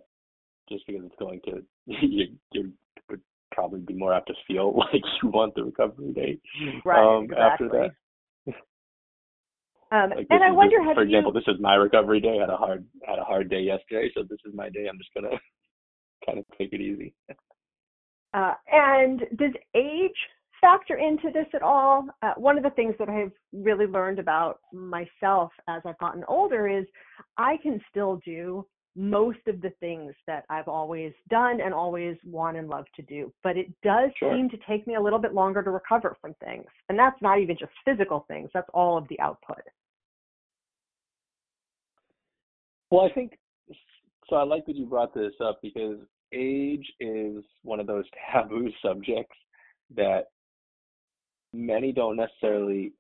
Just 0.68 0.87
because 0.87 1.02
it's 1.05 1.14
going 1.18 1.40
to 1.46 1.62
you, 1.87 2.26
you 2.52 2.72
would 3.09 3.20
probably 3.57 3.81
be 3.81 3.95
more 3.95 4.12
apt 4.12 4.29
to 4.29 4.35
feel 4.47 4.77
like 4.92 5.03
you 5.23 5.31
want 5.31 5.55
the 5.55 5.64
recovery 5.64 6.12
day 6.12 6.38
right, 6.85 7.16
um, 7.16 7.25
exactly. 7.25 7.42
after 7.42 7.69
that. 7.69 7.90
Um, 9.92 10.11
like 10.11 10.27
and 10.31 10.42
I 10.42 10.51
wonder, 10.51 10.79
this, 10.79 10.87
have 10.88 10.97
for 10.97 11.03
example, 11.03 11.33
you... 11.33 11.40
this 11.40 11.55
is 11.55 11.61
my 11.61 11.75
recovery 11.75 12.21
day. 12.21 12.38
I 12.38 12.40
had 12.40 12.51
a 12.51 12.57
hard 12.57 12.85
had 13.07 13.19
a 13.19 13.25
hard 13.25 13.49
day 13.49 13.61
yesterday, 13.61 14.11
so 14.14 14.25
this 14.25 14.38
is 14.45 14.53
my 14.55 14.69
day. 14.69 14.88
I'm 14.88 14.99
just 14.99 15.14
gonna 15.14 15.37
kind 16.27 16.38
of 16.38 16.45
take 16.59 16.73
it 16.73 16.81
easy. 16.81 17.14
Uh, 18.35 18.55
and 18.71 19.21
does 19.37 19.53
age 19.75 20.11
factor 20.61 20.97
into 20.97 21.31
this 21.33 21.47
at 21.55 21.62
all? 21.62 22.07
Uh, 22.23 22.35
one 22.37 22.57
of 22.57 22.64
the 22.64 22.71
things 22.71 22.95
that 22.99 23.09
I've 23.09 23.33
really 23.53 23.87
learned 23.87 24.19
about 24.19 24.59
myself 24.73 25.53
as 25.69 25.83
I've 25.87 25.99
gotten 25.99 26.25
older 26.27 26.69
is 26.69 26.85
I 27.38 27.57
can 27.62 27.81
still 27.88 28.21
do 28.25 28.66
most 28.97 29.41
of 29.47 29.61
the 29.61 29.71
things 29.79 30.15
that 30.27 30.45
I've 30.49 30.69
always 30.69 31.13
done 31.29 31.61
and 31.61 31.75
always 31.75 32.17
want 32.25 32.57
and 32.57 32.69
love 32.69 32.87
to 32.97 33.03
do. 33.03 33.33
But 33.45 33.57
it 33.59 33.71
does 33.83 34.11
sure. 34.19 34.35
seem 34.35 34.49
to 34.51 34.57
take 34.69 34.87
me 34.87 34.95
a 34.95 35.01
little 35.01 35.19
bit 35.19 35.35
longer 35.35 35.63
to 35.63 35.71
recover 35.71 36.17
from 36.21 36.35
things. 36.43 36.65
And 36.89 36.99
that's 36.99 37.21
not 37.21 37.39
even 37.39 37.57
just 37.59 37.73
physical 37.85 38.25
things, 38.27 38.51
that's 38.55 38.69
all 38.73 38.97
of 38.97 39.07
the 39.09 39.21
output. 39.21 39.61
Well, 42.91 43.05
I 43.05 43.13
think 43.13 43.39
so. 44.29 44.37
I 44.37 44.45
like 44.45 44.65
that 44.67 44.77
you 44.77 44.87
brought 44.87 45.13
this 45.13 45.33
up 45.45 45.59
because 45.63 45.99
age 46.33 46.87
is 47.01 47.45
one 47.63 47.81
of 47.81 47.87
those 47.87 48.05
taboo 48.33 48.71
subjects 48.83 49.37
that 49.95 50.27
many 51.53 51.93
don't 51.93 52.17
necessarily 52.17 52.93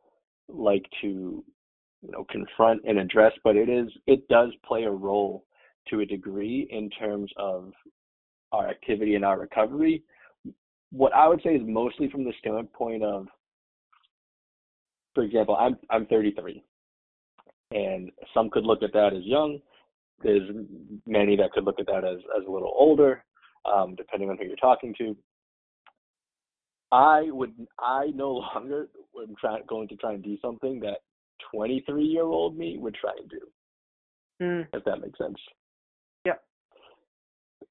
like 0.48 0.84
to 1.02 1.44
you 2.02 2.10
know 2.12 2.24
confront 2.30 2.80
and 2.86 2.98
address 2.98 3.32
but 3.42 3.56
it 3.56 3.68
is 3.68 3.88
it 4.06 4.26
does 4.28 4.50
play 4.64 4.84
a 4.84 4.90
role 4.90 5.44
to 5.88 6.00
a 6.00 6.06
degree 6.06 6.68
in 6.70 6.90
terms 6.90 7.30
of 7.36 7.72
our 8.52 8.68
activity 8.68 9.14
and 9.14 9.24
our 9.24 9.38
recovery. 9.38 10.02
What 10.90 11.14
I 11.14 11.28
would 11.28 11.42
say 11.42 11.50
is 11.50 11.62
mostly 11.64 12.10
from 12.10 12.24
the 12.24 12.32
standpoint 12.38 13.02
of, 13.02 13.26
for 15.14 15.24
example, 15.24 15.56
I'm 15.56 15.76
I'm 15.90 16.06
33, 16.06 16.62
and 17.72 18.10
some 18.32 18.50
could 18.50 18.64
look 18.64 18.82
at 18.82 18.92
that 18.92 19.12
as 19.14 19.24
young. 19.24 19.58
There's 20.22 20.48
many 21.06 21.36
that 21.36 21.52
could 21.52 21.64
look 21.64 21.80
at 21.80 21.86
that 21.86 22.04
as 22.04 22.18
as 22.38 22.46
a 22.46 22.50
little 22.50 22.72
older, 22.76 23.24
um, 23.70 23.94
depending 23.96 24.30
on 24.30 24.38
who 24.38 24.44
you're 24.44 24.56
talking 24.56 24.94
to. 24.98 25.16
I 26.92 27.28
would 27.30 27.52
I 27.78 28.06
no 28.14 28.32
longer 28.54 28.88
am 29.20 29.34
trying 29.40 29.64
going 29.66 29.88
to 29.88 29.96
try 29.96 30.12
and 30.12 30.22
do 30.22 30.38
something 30.40 30.80
that 30.80 30.98
23 31.52 32.04
year 32.04 32.24
old 32.24 32.56
me 32.56 32.76
would 32.78 32.94
try 32.94 33.12
and 33.18 33.28
do. 33.28 33.40
Mm. 34.42 34.66
If 34.72 34.84
that 34.84 35.00
makes 35.00 35.18
sense. 35.18 35.36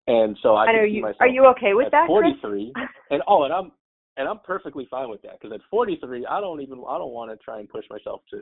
And 0.07 0.37
so 0.41 0.55
I 0.55 0.65
are 0.67 0.87
see 0.87 0.93
you 0.93 1.01
myself 1.01 1.17
are 1.21 1.27
you 1.27 1.45
okay 1.47 1.73
with 1.73 1.91
that? 1.91 2.07
43 2.07 2.73
and 3.11 3.21
oh 3.27 3.43
and 3.43 3.53
I'm 3.53 3.71
and 4.17 4.27
I'm 4.27 4.39
perfectly 4.39 4.87
fine 4.89 5.09
with 5.09 5.21
that 5.23 5.39
because 5.39 5.53
at 5.53 5.61
43 5.69 6.25
I 6.25 6.39
don't 6.39 6.61
even 6.61 6.83
I 6.87 6.97
don't 6.97 7.11
want 7.11 7.31
to 7.31 7.37
try 7.43 7.59
and 7.59 7.69
push 7.69 7.85
myself 7.89 8.21
to 8.31 8.41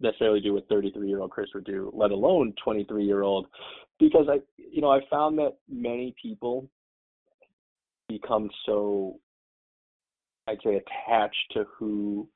necessarily 0.00 0.40
do 0.40 0.54
what 0.54 0.68
33 0.68 1.08
year 1.08 1.20
old 1.20 1.30
Chris 1.30 1.48
would 1.54 1.64
do, 1.64 1.90
let 1.94 2.10
alone 2.10 2.52
23 2.62 3.04
year 3.04 3.22
old, 3.22 3.46
because 3.98 4.26
I 4.28 4.40
you 4.56 4.80
know 4.80 4.90
I 4.90 5.00
found 5.10 5.38
that 5.38 5.56
many 5.68 6.14
people 6.20 6.68
become 8.08 8.50
so 8.66 9.18
I'd 10.46 10.58
say 10.62 10.76
attached 10.76 11.52
to 11.52 11.64
who 11.78 12.28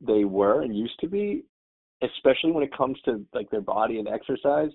they 0.00 0.24
were 0.24 0.62
and 0.62 0.76
used 0.76 0.98
to 1.00 1.08
be, 1.08 1.44
especially 2.02 2.52
when 2.52 2.62
it 2.62 2.76
comes 2.76 2.98
to 3.04 3.24
like 3.32 3.50
their 3.50 3.60
body 3.60 3.98
and 3.98 4.08
exercise. 4.08 4.70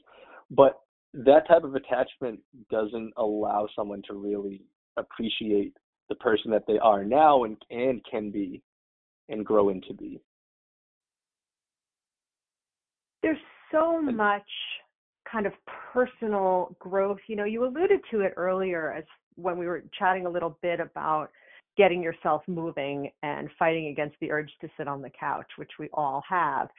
But 0.52 0.80
that 1.14 1.48
type 1.48 1.64
of 1.64 1.76
attachment 1.76 2.40
doesn't 2.70 3.14
allow 3.18 3.68
someone 3.76 4.02
to 4.08 4.14
really 4.14 4.62
appreciate 4.98 5.74
the 6.10 6.16
person 6.16 6.52
that 6.52 6.64
they 6.68 6.78
are 6.80 7.04
now 7.04 7.44
and 7.44 7.58
and 7.70 8.02
can 8.10 8.32
be 8.32 8.62
and 9.30 9.46
grow 9.46 9.70
into 9.70 9.94
be. 9.94 10.22
There's 13.22 13.38
so 13.72 14.02
much 14.02 14.48
kind 15.30 15.46
of 15.46 15.54
personal 15.94 16.76
growth. 16.80 17.20
You 17.28 17.36
know, 17.36 17.44
you 17.44 17.66
alluded 17.66 18.00
to 18.12 18.22
it 18.22 18.34
earlier 18.38 18.94
as 18.94 19.04
when 19.36 19.58
we 19.58 19.66
were 19.66 19.84
chatting 19.98 20.26
a 20.26 20.30
little 20.30 20.58
bit 20.62 20.80
about 20.80 21.30
getting 21.78 22.02
yourself 22.02 22.42
moving 22.48 23.12
and 23.22 23.50
fighting 23.60 23.88
against 23.88 24.16
the 24.20 24.32
urge 24.32 24.50
to 24.62 24.70
sit 24.78 24.88
on 24.88 25.02
the 25.02 25.12
couch, 25.20 25.48
which 25.58 25.72
we 25.78 25.90
all 25.94 26.24
have. 26.28 26.70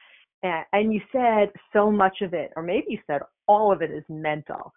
And, 0.43 0.65
and 0.73 0.93
you 0.93 1.01
said 1.11 1.51
so 1.73 1.91
much 1.91 2.21
of 2.21 2.33
it, 2.33 2.51
or 2.55 2.63
maybe 2.63 2.85
you 2.89 2.99
said 3.07 3.21
all 3.47 3.71
of 3.71 3.81
it 3.81 3.91
is 3.91 4.03
mental. 4.09 4.73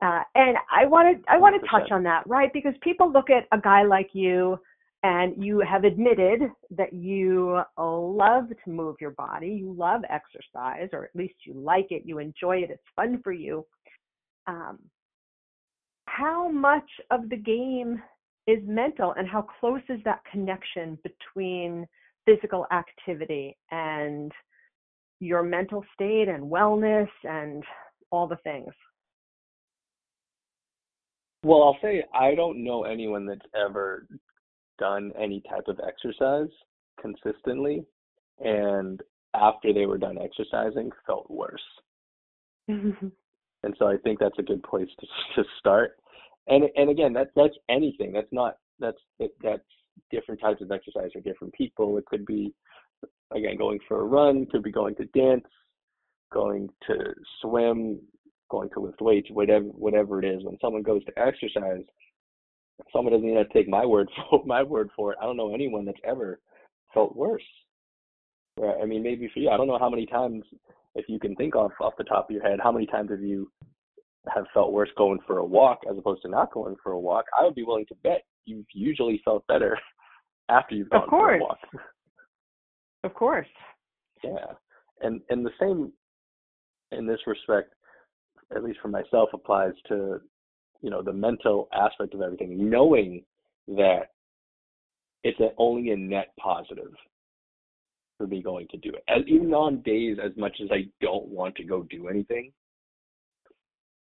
Uh, 0.00 0.22
and 0.34 0.56
I 0.70 0.86
wanted 0.86 1.24
I 1.28 1.38
want 1.38 1.60
to 1.60 1.68
touch 1.68 1.90
on 1.90 2.04
that, 2.04 2.24
right? 2.26 2.52
Because 2.52 2.74
people 2.82 3.10
look 3.10 3.30
at 3.30 3.48
a 3.56 3.60
guy 3.60 3.82
like 3.82 4.10
you, 4.12 4.58
and 5.02 5.42
you 5.42 5.60
have 5.60 5.84
admitted 5.84 6.40
that 6.70 6.92
you 6.92 7.60
love 7.78 8.48
to 8.48 8.70
move 8.70 8.96
your 9.00 9.12
body, 9.12 9.48
you 9.48 9.72
love 9.72 10.02
exercise, 10.10 10.88
or 10.92 11.04
at 11.04 11.14
least 11.14 11.34
you 11.44 11.54
like 11.54 11.88
it, 11.90 12.02
you 12.04 12.18
enjoy 12.18 12.58
it, 12.58 12.70
it's 12.70 12.82
fun 12.96 13.20
for 13.22 13.32
you. 13.32 13.64
Um, 14.46 14.78
how 16.06 16.48
much 16.48 16.88
of 17.10 17.28
the 17.28 17.36
game 17.36 18.02
is 18.48 18.58
mental 18.66 19.14
and 19.16 19.28
how 19.28 19.46
close 19.60 19.82
is 19.88 20.00
that 20.04 20.22
connection 20.30 20.98
between 21.04 21.86
physical 22.24 22.66
activity 22.72 23.56
and 23.70 24.32
your 25.20 25.42
mental 25.42 25.84
state 25.94 26.28
and 26.28 26.44
wellness 26.44 27.08
and 27.24 27.62
all 28.10 28.26
the 28.26 28.36
things? 28.36 28.72
Well 31.44 31.62
i'll 31.62 31.78
say 31.80 32.02
i 32.14 32.34
don't 32.34 32.64
know 32.64 32.84
anyone 32.84 33.26
that's 33.26 33.46
ever 33.54 34.06
done 34.78 35.12
any 35.18 35.42
type 35.48 35.68
of 35.68 35.80
exercise 35.86 36.48
consistently 37.00 37.84
and 38.40 39.00
after 39.34 39.72
they 39.72 39.86
were 39.86 39.98
done 39.98 40.18
exercising 40.18 40.90
felt 41.06 41.30
worse. 41.30 41.62
And 43.64 43.74
so 43.76 43.88
i 43.88 43.96
think 43.96 44.20
that's 44.20 44.38
a 44.38 44.42
good 44.42 44.62
place 44.62 44.88
to, 45.00 45.06
to 45.42 45.48
start. 45.58 45.98
And 46.46 46.64
and 46.76 46.88
again 46.90 47.12
that 47.14 47.30
that's 47.34 47.56
anything. 47.68 48.12
That's 48.12 48.32
not 48.32 48.56
that's 48.78 49.00
that, 49.18 49.30
that's 49.42 49.62
different 50.12 50.40
types 50.40 50.62
of 50.62 50.70
exercise 50.70 51.10
for 51.12 51.20
different 51.20 51.52
people. 51.54 51.98
It 51.98 52.06
could 52.06 52.24
be 52.24 52.54
again 53.34 53.56
going 53.56 53.78
for 53.86 54.00
a 54.00 54.04
run 54.04 54.46
could 54.46 54.62
be 54.62 54.72
going 54.72 54.94
to 54.96 55.04
dance 55.06 55.44
going 56.32 56.68
to 56.86 56.96
swim 57.40 57.98
going 58.50 58.68
to 58.70 58.80
lift 58.80 59.00
weights 59.00 59.28
whatever 59.30 59.64
whatever 59.66 60.22
it 60.22 60.24
is. 60.24 60.42
When 60.44 60.58
someone 60.60 60.82
goes 60.82 61.04
to 61.04 61.18
exercise 61.18 61.84
someone 62.92 63.12
doesn't 63.12 63.26
even 63.26 63.38
have 63.38 63.48
to 63.48 63.54
take 63.54 63.68
my 63.68 63.84
word 63.94 64.08
for 64.30 64.42
my 64.44 64.62
word 64.62 64.90
for 64.96 65.12
it. 65.12 65.18
I 65.20 65.24
don't 65.24 65.36
know 65.36 65.54
anyone 65.54 65.84
that's 65.84 66.00
ever 66.04 66.40
felt 66.94 67.16
worse. 67.16 67.42
Right 68.58 68.76
i 68.82 68.86
mean 68.86 69.02
maybe 69.02 69.30
for 69.32 69.40
you 69.40 69.50
i 69.50 69.56
don't 69.56 69.68
know 69.68 69.78
how 69.78 69.90
many 69.90 70.04
times 70.04 70.42
if 70.96 71.04
you 71.08 71.20
can 71.20 71.36
think 71.36 71.54
off 71.54 71.70
off 71.80 71.92
the 71.96 72.02
top 72.02 72.28
of 72.28 72.34
your 72.34 72.42
head 72.42 72.58
how 72.60 72.72
many 72.72 72.86
times 72.86 73.10
have 73.10 73.22
you 73.22 73.48
have 74.34 74.46
felt 74.52 74.72
worse 74.72 74.90
going 74.96 75.18
for 75.26 75.38
a 75.38 75.44
walk 75.44 75.80
as 75.90 75.96
opposed 75.96 76.22
to 76.22 76.28
not 76.28 76.52
going 76.52 76.76
for 76.82 76.92
a 76.92 76.98
walk, 76.98 77.24
I 77.38 77.44
would 77.44 77.54
be 77.54 77.62
willing 77.62 77.86
to 77.86 77.94
bet 78.02 78.22
you've 78.44 78.66
usually 78.72 79.20
felt 79.24 79.46
better 79.46 79.78
after 80.48 80.74
you've 80.74 80.90
gone 80.90 81.08
for 81.08 81.34
a 81.34 81.38
walk. 81.38 81.58
Of 83.08 83.14
course. 83.14 83.48
Yeah. 84.22 84.52
And 85.00 85.22
and 85.30 85.44
the 85.44 85.50
same 85.58 85.90
in 86.92 87.06
this 87.06 87.20
respect, 87.26 87.72
at 88.54 88.62
least 88.62 88.80
for 88.82 88.88
myself, 88.88 89.30
applies 89.32 89.72
to, 89.88 90.20
you 90.82 90.90
know, 90.90 91.02
the 91.02 91.12
mental 91.12 91.68
aspect 91.72 92.12
of 92.12 92.20
everything, 92.20 92.68
knowing 92.68 93.24
that 93.68 94.10
it's 95.24 95.40
a, 95.40 95.48
only 95.56 95.92
a 95.92 95.96
net 95.96 96.34
positive 96.38 96.92
for 98.18 98.26
me 98.26 98.42
going 98.42 98.66
to 98.72 98.76
do 98.76 98.92
it. 98.92 99.26
Even 99.26 99.54
on 99.54 99.80
days 99.80 100.18
as 100.22 100.32
much 100.36 100.58
as 100.62 100.68
I 100.70 100.86
don't 101.00 101.28
want 101.28 101.54
to 101.56 101.64
go 101.64 101.84
do 101.84 102.08
anything, 102.08 102.52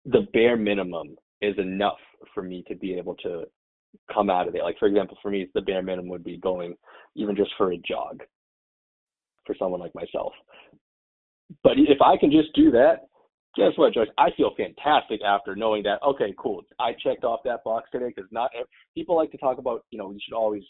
the 0.05 0.27
bare 0.33 0.57
minimum 0.57 1.15
is 1.41 1.57
enough 1.57 1.99
for 2.33 2.43
me 2.43 2.65
to 2.67 2.75
be 2.75 2.95
able 2.95 3.15
to 3.23 3.45
come 4.13 4.29
out 4.29 4.49
of 4.49 4.55
it. 4.55 4.63
Like 4.63 4.79
for 4.79 4.89
example, 4.89 5.17
for 5.21 5.31
me, 5.31 5.47
the 5.53 5.61
bare 5.61 5.81
minimum 5.81 6.09
would 6.09 6.25
be 6.25 6.35
going 6.35 6.75
even 7.15 7.37
just 7.37 7.51
for 7.57 7.71
a 7.71 7.77
jog 7.77 8.21
for 9.45 9.55
someone 9.57 9.79
like 9.79 9.93
myself. 9.95 10.33
But 11.63 11.73
if 11.77 12.01
I 12.01 12.17
can 12.17 12.31
just 12.31 12.53
do 12.55 12.71
that, 12.71 13.07
guess 13.55 13.73
what, 13.75 13.93
Joyce? 13.93 14.07
I 14.17 14.29
feel 14.37 14.51
fantastic 14.55 15.21
after 15.23 15.55
knowing 15.55 15.83
that. 15.83 16.01
Okay, 16.03 16.33
cool. 16.37 16.61
I 16.79 16.91
checked 17.03 17.23
off 17.23 17.41
that 17.43 17.63
box 17.63 17.89
today 17.91 18.13
because 18.15 18.29
not 18.31 18.51
people 18.95 19.15
like 19.15 19.31
to 19.31 19.37
talk 19.37 19.57
about. 19.57 19.83
You 19.91 19.97
know, 19.97 20.11
you 20.11 20.19
should 20.23 20.35
always 20.35 20.63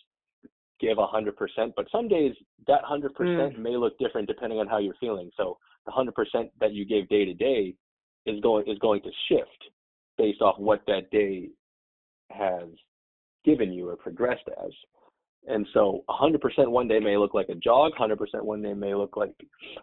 give 0.80 0.98
a 0.98 1.06
hundred 1.06 1.38
percent, 1.38 1.74
but 1.76 1.86
some 1.92 2.08
days 2.08 2.34
that 2.68 2.82
hundred 2.84 3.14
percent 3.14 3.56
Mm. 3.56 3.60
may 3.60 3.78
look 3.78 3.98
different 4.00 4.28
depending 4.28 4.60
on 4.60 4.68
how 4.68 4.80
you're 4.80 4.96
feeling. 5.00 5.30
So 5.38 5.58
the 5.86 5.92
hundred 5.92 6.16
percent 6.16 6.50
that 6.60 6.74
you 6.74 6.86
gave 6.86 7.08
day 7.10 7.26
to 7.26 7.34
day 7.34 7.76
is 8.26 8.40
going 8.40 8.68
is 8.68 8.80
going 8.80 9.02
to 9.04 9.12
shift 9.30 9.70
based 10.18 10.42
off 10.42 10.58
what 10.58 10.82
that 10.88 11.12
day 11.12 11.50
has 12.32 12.70
given 13.46 13.72
you 13.72 13.90
or 13.90 13.96
progressed 13.96 14.48
as. 14.64 14.72
And 15.48 15.68
so 15.74 16.04
100% 16.10 16.40
one 16.70 16.88
day 16.88 17.00
may 17.00 17.18
look 17.18 17.34
like 17.34 17.50
a 17.50 17.56
jog, 17.56 17.94
100% 18.00 18.18
one 18.44 18.62
day 18.62 18.74
may 18.74 18.94
look 18.94 19.18
like 19.18 19.34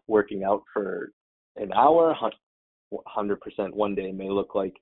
working 0.06 0.44
out 0.44 0.62
for 0.72 1.12
an 1.56 1.72
hour, 1.72 2.16
100% 2.92 3.74
one 3.74 3.94
day 3.94 4.12
may 4.12 4.30
look 4.30 4.54
like 4.54 4.74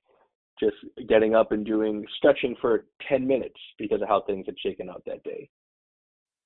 just 0.60 0.76
getting 1.08 1.34
up 1.34 1.52
and 1.52 1.64
doing 1.64 2.04
stretching 2.18 2.54
for 2.60 2.86
10 3.08 3.26
minutes 3.26 3.58
because 3.78 4.02
of 4.02 4.08
how 4.08 4.22
things 4.22 4.46
had 4.46 4.58
shaken 4.58 4.88
out 4.88 5.02
that 5.06 5.22
day. 5.22 5.48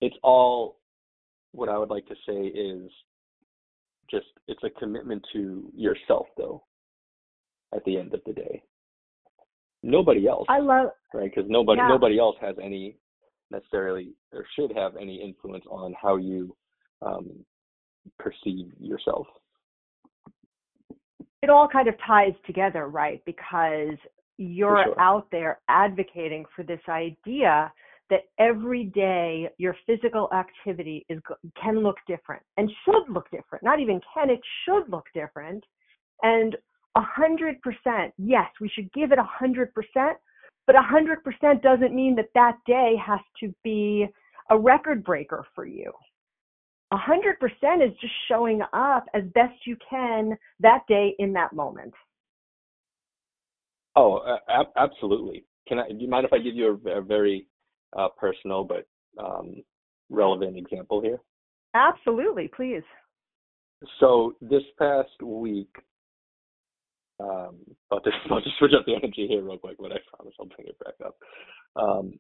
It's 0.01 0.17
all 0.23 0.79
what 1.53 1.69
I 1.69 1.79
would 1.79 1.91
like 1.91 2.07
to 2.07 2.15
say 2.27 2.47
is 2.47 2.91
just 4.11 4.27
it's 4.49 4.63
a 4.65 4.71
commitment 4.71 5.25
to 5.33 5.71
yourself 5.75 6.27
though 6.37 6.63
at 7.75 7.85
the 7.85 7.99
end 7.99 8.15
of 8.15 8.21
the 8.27 8.33
day. 8.33 8.63
Nobody 9.83 10.27
else, 10.29 10.47
i 10.49 10.59
love 10.59 10.91
right? 11.15 11.31
Because 11.35 11.49
nobody 11.51 11.81
Yeah. 11.81 11.89
nobody 11.89 12.19
else 12.19 12.37
has 12.41 12.57
any 12.63 12.97
necessarily 13.51 14.13
or 14.33 14.45
should 14.57 14.73
have 14.77 14.97
any 14.97 15.23
influence 15.23 15.65
on 15.71 15.95
how 16.01 16.17
you 16.17 16.55
um, 17.03 17.31
perceive 18.19 18.73
yourself. 18.79 19.27
it 21.43 21.51
all 21.51 21.69
kind 21.69 21.89
of 21.89 21.95
ties 22.07 22.35
together, 22.47 22.89
right? 22.89 23.23
Because 23.25 23.97
you're 24.37 24.85
sure. 24.85 25.01
out 25.01 25.27
there 25.31 25.61
advocating 25.69 26.45
for 26.55 26.63
this 26.63 26.81
idea 26.89 27.73
that 28.11 28.23
every 28.39 28.85
day 28.85 29.49
your 29.59 29.77
physical 29.87 30.29
activity 30.35 31.07
is 31.09 31.21
can 31.61 31.81
look 31.81 31.97
different 32.09 32.43
and 32.57 32.71
should 32.85 33.13
look 33.13 33.31
different. 33.31 33.63
Not 33.65 33.81
even 33.81 34.01
can, 34.13 34.31
it 34.31 34.41
should 34.65 34.91
look 34.91 35.05
different. 35.15 35.63
And 36.23 36.57
a 36.97 37.01
hundred 37.03 37.61
percent, 37.63 38.13
yes, 38.19 38.49
we 38.61 38.69
should 38.69 38.93
give 38.93 39.13
it 39.13 39.19
a 39.19 39.25
hundred 39.25 39.73
percent, 39.73 40.19
but 40.67 40.77
a 40.77 40.83
hundred 40.83 41.23
percent 41.25 41.63
doesn't 41.63 41.95
mean 41.95 42.15
that 42.17 42.31
that 42.35 42.59
day 42.67 42.95
has 43.05 43.21
to 43.41 43.55
be 43.63 44.07
a 44.51 44.59
record 44.59 45.05
breaker 45.05 45.45
for 45.55 45.67
you. 45.67 45.93
A 46.93 46.97
hundred 46.97 47.39
percent 47.39 47.83
is 47.83 47.93
just 48.01 48.13
showing 48.29 48.63
up 48.73 49.07
as 49.15 49.23
best 49.35 49.55
you 49.67 49.77
can 49.89 50.37
that 50.61 50.81
day 50.89 51.15
in 51.19 51.33
that 51.35 51.53
moment. 51.53 51.95
Oh, 53.97 54.17
uh, 54.19 54.65
absolutely. 54.77 55.45
Can 55.69 55.79
I? 55.79 55.89
Do 55.89 55.99
you 55.99 56.09
mind 56.09 56.25
if 56.25 56.33
I 56.33 56.39
give 56.39 56.55
you 56.55 56.81
a, 56.87 56.99
a 56.99 57.03
very 57.03 57.47
uh, 57.97 58.09
personal 58.17 58.65
but 58.65 58.87
um, 59.23 59.63
relevant 60.09 60.57
example 60.57 61.01
here? 61.01 61.19
Absolutely, 61.75 62.49
please. 62.55 62.83
So 63.99 64.35
this 64.41 64.63
past 64.79 65.23
week, 65.23 65.75
um, 67.21 67.57
I'll 67.91 68.01
just 68.01 68.17
I'll 68.31 68.41
just 68.41 68.59
switch 68.59 68.73
up 68.79 68.87
the 68.87 68.95
energy 68.95 69.27
here 69.29 69.43
real 69.43 69.59
quick, 69.59 69.77
but 69.79 69.93
I 69.93 69.97
promise 70.15 70.35
I'll 70.41 70.47
bring 70.47 70.69
it 70.69 70.79
back 70.85 70.95
up. 71.05 71.17
Um, 71.77 72.15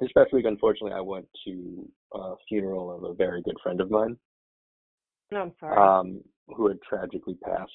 this 0.00 0.10
past 0.16 0.32
week, 0.32 0.44
unfortunately, 0.46 0.92
I 0.92 1.00
went 1.00 1.26
to 1.46 1.88
a 2.12 2.34
funeral 2.48 2.94
of 2.94 3.04
a 3.04 3.14
very 3.14 3.42
good 3.42 3.56
friend 3.62 3.80
of 3.80 3.90
mine. 3.90 4.16
No, 5.30 5.42
I'm 5.42 5.52
sorry. 5.58 5.76
Um, 5.76 6.20
who 6.48 6.68
had 6.68 6.78
tragically 6.82 7.34
passed, 7.42 7.72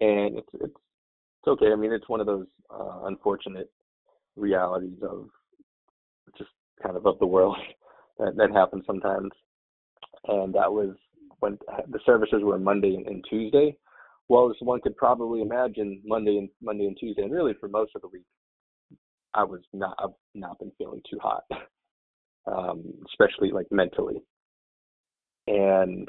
and 0.00 0.38
it's 0.38 0.48
it's 0.54 0.64
it's 0.64 1.48
okay. 1.48 1.72
I 1.72 1.76
mean, 1.76 1.92
it's 1.92 2.08
one 2.08 2.20
of 2.20 2.26
those 2.26 2.46
uh, 2.70 3.02
unfortunate 3.04 3.70
realities 4.36 4.98
of 5.02 5.28
just 6.36 6.50
kind 6.82 6.96
of 6.96 7.06
of 7.06 7.18
the 7.18 7.26
world 7.26 7.56
that 8.18 8.36
that 8.36 8.50
happens 8.52 8.84
sometimes. 8.86 9.30
And 10.26 10.54
that 10.54 10.72
was 10.72 10.96
when 11.40 11.58
the 11.90 12.00
services 12.06 12.40
were 12.42 12.58
Monday 12.58 12.94
and, 12.94 13.06
and 13.06 13.24
Tuesday. 13.28 13.76
Well, 14.28 14.50
as 14.50 14.56
one 14.60 14.80
could 14.80 14.96
probably 14.96 15.42
imagine, 15.42 16.00
Monday 16.04 16.38
and 16.38 16.48
Monday 16.62 16.86
and 16.86 16.96
Tuesday, 16.98 17.22
and 17.22 17.32
really 17.32 17.54
for 17.60 17.68
most 17.68 17.92
of 17.94 18.02
the 18.02 18.08
week, 18.08 18.24
I 19.34 19.44
was 19.44 19.60
not 19.72 19.98
I've 20.02 20.14
not 20.34 20.58
been 20.58 20.72
feeling 20.78 21.02
too 21.08 21.18
hot, 21.20 21.44
um, 22.46 22.84
especially 23.10 23.50
like 23.52 23.70
mentally. 23.70 24.22
And 25.46 26.08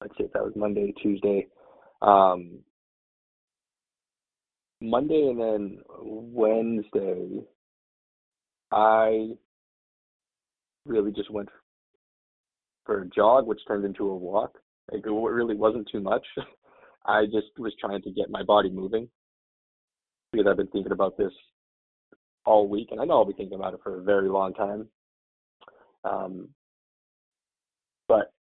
let's 0.00 0.16
see 0.18 0.24
if 0.24 0.32
that 0.32 0.44
was 0.44 0.52
Monday, 0.54 0.92
Tuesday. 1.02 1.46
Um, 2.02 2.58
Monday 4.82 5.28
and 5.28 5.40
then 5.40 5.78
Wednesday, 6.02 7.40
I 8.70 9.30
really 10.84 11.12
just 11.12 11.30
went 11.30 11.48
for 12.84 13.02
a 13.02 13.08
jog, 13.08 13.46
which 13.46 13.60
turned 13.66 13.84
into 13.84 14.10
a 14.10 14.16
walk. 14.16 14.58
Like, 14.92 15.04
it 15.06 15.10
really 15.10 15.56
wasn't 15.56 15.88
too 15.90 16.00
much. 16.00 16.24
I 17.06 17.24
just 17.26 17.58
was 17.58 17.72
trying 17.80 18.02
to 18.02 18.10
get 18.10 18.30
my 18.30 18.42
body 18.42 18.70
moving 18.70 19.08
because 20.32 20.46
I've 20.48 20.56
been 20.56 20.66
thinking 20.68 20.92
about 20.92 21.16
this 21.16 21.32
all 22.44 22.68
week, 22.68 22.88
and 22.90 23.00
I 23.00 23.04
know 23.04 23.14
I'll 23.14 23.24
be 23.24 23.32
thinking 23.32 23.58
about 23.58 23.74
it 23.74 23.80
for 23.82 23.98
a 23.98 24.02
very 24.02 24.28
long 24.28 24.54
time. 24.54 24.88
Um, 26.04 26.48
but 28.08 28.32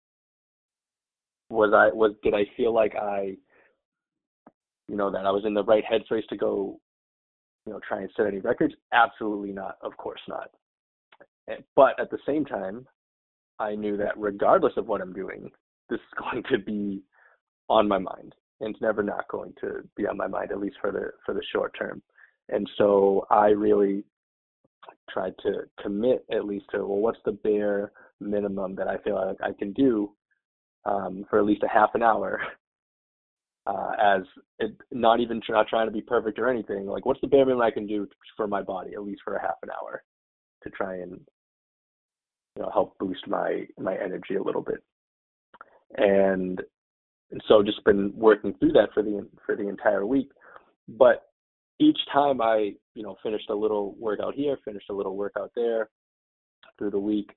was 1.49 1.71
I 1.73 1.95
was 1.95 2.13
did 2.23 2.33
I 2.33 2.45
feel 2.57 2.73
like 2.73 2.95
I, 2.95 3.35
you 4.87 4.95
know, 4.95 5.11
that 5.11 5.25
I 5.25 5.31
was 5.31 5.43
in 5.45 5.53
the 5.53 5.63
right 5.63 5.83
headspace 5.83 6.27
to 6.29 6.37
go, 6.37 6.79
you 7.65 7.73
know, 7.73 7.79
try 7.87 8.01
and 8.01 8.09
set 8.15 8.27
any 8.27 8.39
records? 8.39 8.73
Absolutely 8.93 9.51
not. 9.51 9.77
Of 9.81 9.95
course 9.97 10.21
not. 10.27 10.49
But 11.75 11.99
at 11.99 12.09
the 12.09 12.17
same 12.25 12.45
time, 12.45 12.87
I 13.59 13.75
knew 13.75 13.97
that 13.97 14.17
regardless 14.17 14.73
of 14.77 14.87
what 14.87 15.01
I'm 15.01 15.13
doing, 15.13 15.51
this 15.89 15.99
is 15.99 16.19
going 16.31 16.43
to 16.51 16.57
be 16.59 17.03
on 17.69 17.87
my 17.87 17.97
mind, 17.97 18.33
and 18.61 18.73
it's 18.73 18.81
never 18.81 19.03
not 19.03 19.27
going 19.29 19.53
to 19.61 19.87
be 19.95 20.07
on 20.07 20.17
my 20.17 20.27
mind, 20.27 20.51
at 20.51 20.59
least 20.59 20.77
for 20.79 20.91
the 20.91 21.11
for 21.25 21.33
the 21.33 21.43
short 21.51 21.75
term. 21.77 22.01
And 22.49 22.69
so 22.77 23.25
I 23.29 23.47
really 23.47 24.03
tried 25.09 25.33
to 25.43 25.63
commit 25.81 26.25
at 26.31 26.45
least 26.45 26.65
to 26.71 26.79
well, 26.79 26.99
what's 26.99 27.19
the 27.25 27.31
bare 27.31 27.91
minimum 28.19 28.75
that 28.75 28.87
I 28.87 28.97
feel 28.99 29.15
like 29.15 29.37
I 29.41 29.51
can 29.57 29.73
do 29.73 30.11
um, 30.85 31.25
for 31.29 31.39
at 31.39 31.45
least 31.45 31.63
a 31.63 31.67
half 31.67 31.95
an 31.95 32.03
hour. 32.03 32.41
Uh, 33.67 33.93
as 33.99 34.21
it, 34.59 34.75
not 34.91 35.19
even 35.19 35.41
not 35.49 35.67
trying 35.67 35.87
to 35.87 35.91
be 35.91 35.99
perfect 35.99 36.37
or 36.37 36.47
anything, 36.47 36.85
like 36.85 37.03
what's 37.03 37.19
the 37.21 37.25
bare 37.27 37.45
minimum 37.47 37.65
I 37.65 37.71
can 37.71 37.87
do 37.87 38.07
for 38.37 38.45
my 38.45 38.61
body, 38.61 38.93
at 38.93 39.01
least 39.01 39.23
for 39.25 39.37
a 39.37 39.41
half 39.41 39.55
an 39.63 39.69
hour, 39.71 40.03
to 40.61 40.69
try 40.69 40.97
and 40.97 41.19
you 42.55 42.61
know 42.61 42.69
help 42.71 42.95
boost 42.99 43.27
my 43.27 43.65
my 43.79 43.95
energy 43.95 44.35
a 44.35 44.43
little 44.43 44.61
bit. 44.61 44.83
And 45.97 46.61
and 47.35 47.43
so 47.49 47.61
just 47.61 47.83
been 47.83 48.13
working 48.15 48.53
through 48.59 48.71
that 48.71 48.93
for 48.93 49.03
the 49.03 49.27
for 49.45 49.57
the 49.57 49.67
entire 49.67 50.05
week. 50.05 50.31
But 50.87 51.23
each 51.81 51.99
time 52.13 52.41
I, 52.41 52.71
you 52.93 53.03
know, 53.03 53.17
finished 53.21 53.49
a 53.49 53.53
little 53.55 53.93
workout 53.99 54.35
here, 54.35 54.57
finished 54.63 54.89
a 54.89 54.93
little 54.93 55.17
workout 55.17 55.51
there 55.53 55.89
through 56.77 56.91
the 56.91 56.99
week, 56.99 57.31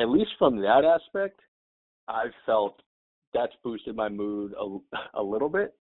at 0.00 0.08
least 0.08 0.30
from 0.38 0.62
that 0.62 0.82
aspect, 0.86 1.40
I've 2.08 2.32
felt 2.46 2.80
that's 3.34 3.52
boosted 3.62 3.94
my 3.94 4.08
mood 4.08 4.54
a, 4.58 4.78
a 5.20 5.22
little 5.22 5.50
bit. 5.50 5.74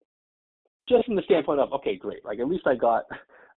Just 0.88 1.04
from 1.04 1.14
the 1.14 1.22
standpoint 1.22 1.60
of, 1.60 1.72
okay, 1.72 1.94
great, 1.94 2.24
like 2.24 2.40
at 2.40 2.48
least 2.48 2.66
I 2.66 2.74
got, 2.74 3.04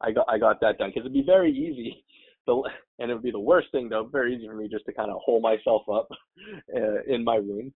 I 0.02 0.12
got, 0.12 0.28
I 0.30 0.38
got 0.38 0.62
that 0.62 0.78
done. 0.78 0.90
Because 0.90 1.02
it'd 1.02 1.14
be 1.14 1.24
very 1.26 1.52
easy, 1.52 2.06
the, 2.46 2.62
and 3.00 3.10
it 3.10 3.16
would 3.16 3.24
be 3.24 3.32
the 3.32 3.40
worst 3.40 3.70
thing 3.72 3.90
though, 3.90 4.08
very 4.12 4.36
easy 4.36 4.46
for 4.46 4.54
me 4.54 4.70
just 4.70 4.86
to 4.86 4.94
kind 4.94 5.10
of 5.10 5.18
hold 5.26 5.42
myself 5.42 5.82
up 5.92 6.10
uh, 6.76 7.02
in 7.08 7.24
my 7.24 7.38
room, 7.38 7.74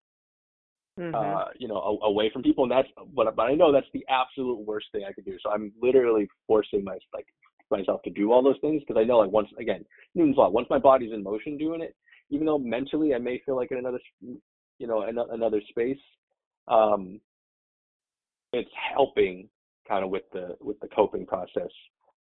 mm-hmm. 0.98 1.14
uh, 1.14 1.44
you 1.58 1.68
know, 1.68 1.98
away 2.02 2.30
from 2.32 2.42
people. 2.42 2.64
And 2.64 2.72
that's, 2.72 2.88
but 3.14 3.34
but 3.36 3.42
I 3.42 3.54
know 3.54 3.72
that's 3.72 3.86
the 3.92 4.04
absolute 4.08 4.58
worst 4.60 4.86
thing 4.92 5.04
I 5.08 5.12
could 5.12 5.24
do. 5.24 5.36
So 5.42 5.50
I'm 5.50 5.72
literally 5.80 6.28
forcing 6.46 6.84
my 6.84 6.98
like 7.14 7.26
myself 7.70 8.02
to 8.02 8.10
do 8.10 8.32
all 8.32 8.42
those 8.42 8.58
things 8.60 8.82
because 8.86 9.00
I 9.00 9.04
know 9.04 9.18
like 9.18 9.30
once 9.30 9.48
again, 9.58 9.84
Newton's 10.14 10.36
law. 10.36 10.48
Once 10.48 10.66
my 10.70 10.78
body's 10.78 11.12
in 11.12 11.22
motion 11.22 11.58
doing 11.58 11.82
it, 11.82 11.94
even 12.30 12.46
though 12.46 12.58
mentally 12.58 13.14
I 13.14 13.18
may 13.18 13.40
feel 13.44 13.56
like 13.56 13.70
in 13.70 13.78
another 13.78 14.00
you 14.78 14.86
know 14.86 15.04
another 15.30 15.60
space 15.68 15.98
um, 16.68 17.20
it's 18.52 18.70
helping 18.94 19.48
kind 19.88 20.04
of 20.04 20.10
with 20.10 20.24
the 20.32 20.56
with 20.60 20.78
the 20.80 20.88
coping 20.88 21.26
process 21.26 21.70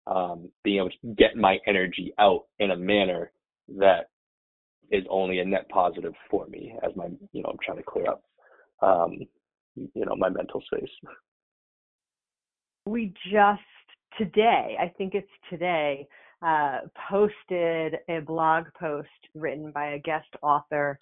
um, 0.08 0.50
being 0.64 0.78
able 0.78 0.90
to 0.90 1.16
get 1.18 1.36
my 1.36 1.58
energy 1.68 2.14
out 2.20 2.46
in 2.60 2.72
a 2.72 2.78
manner 2.78 3.32
that 3.68 4.10
is 4.92 5.04
only 5.10 5.40
a 5.40 5.46
net 5.46 5.68
positive 5.70 6.14
for 6.30 6.46
me 6.48 6.76
as 6.84 6.96
my 6.96 7.08
you 7.32 7.42
know 7.42 7.50
i'm 7.50 7.58
trying 7.64 7.78
to 7.78 7.84
clear 7.84 8.08
up 8.08 8.24
um, 8.82 9.20
you 9.76 10.06
know 10.06 10.16
my 10.18 10.30
mental 10.30 10.62
space 10.62 10.90
we 12.86 13.14
just 13.32 13.62
today 14.18 14.78
i 14.80 14.88
think 14.98 15.14
it's 15.14 15.28
today 15.50 16.08
uh, 16.46 16.80
posted 17.10 17.96
a 18.10 18.20
blog 18.20 18.66
post 18.80 19.10
written 19.34 19.72
by 19.72 19.94
a 19.94 20.00
guest 20.00 20.28
author 20.42 21.00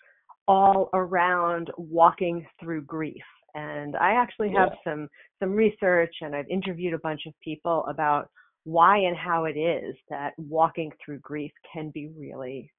all 0.48 0.90
around 0.94 1.72
walking 1.78 2.46
through 2.60 2.82
grief. 2.84 3.24
And 3.56 3.96
I 3.96 4.14
actually 4.14 4.52
have 4.54 4.72
yeah. 4.74 4.92
some 4.92 5.10
some 5.42 5.52
research 5.52 6.16
and 6.22 6.36
I've 6.36 6.50
interviewed 6.50 6.94
a 6.94 7.00
bunch 7.00 7.22
of 7.28 7.34
people 7.44 7.86
about 7.88 8.30
why 8.64 8.98
and 8.98 9.16
how 9.16 9.46
it 9.46 9.58
is 9.58 9.96
that 10.10 10.34
walking 10.38 10.92
through 11.04 11.20
grief 11.20 11.52
can 11.72 11.92
be 11.94 12.10
really 12.18 12.72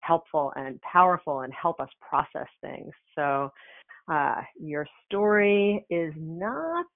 helpful 0.00 0.52
and 0.56 0.80
powerful 0.80 1.40
and 1.40 1.52
help 1.52 1.80
us 1.80 1.90
process 2.00 2.48
things. 2.60 2.92
So 3.14 3.50
uh, 4.10 4.40
your 4.58 4.86
story 5.06 5.84
is 5.90 6.12
not 6.16 6.86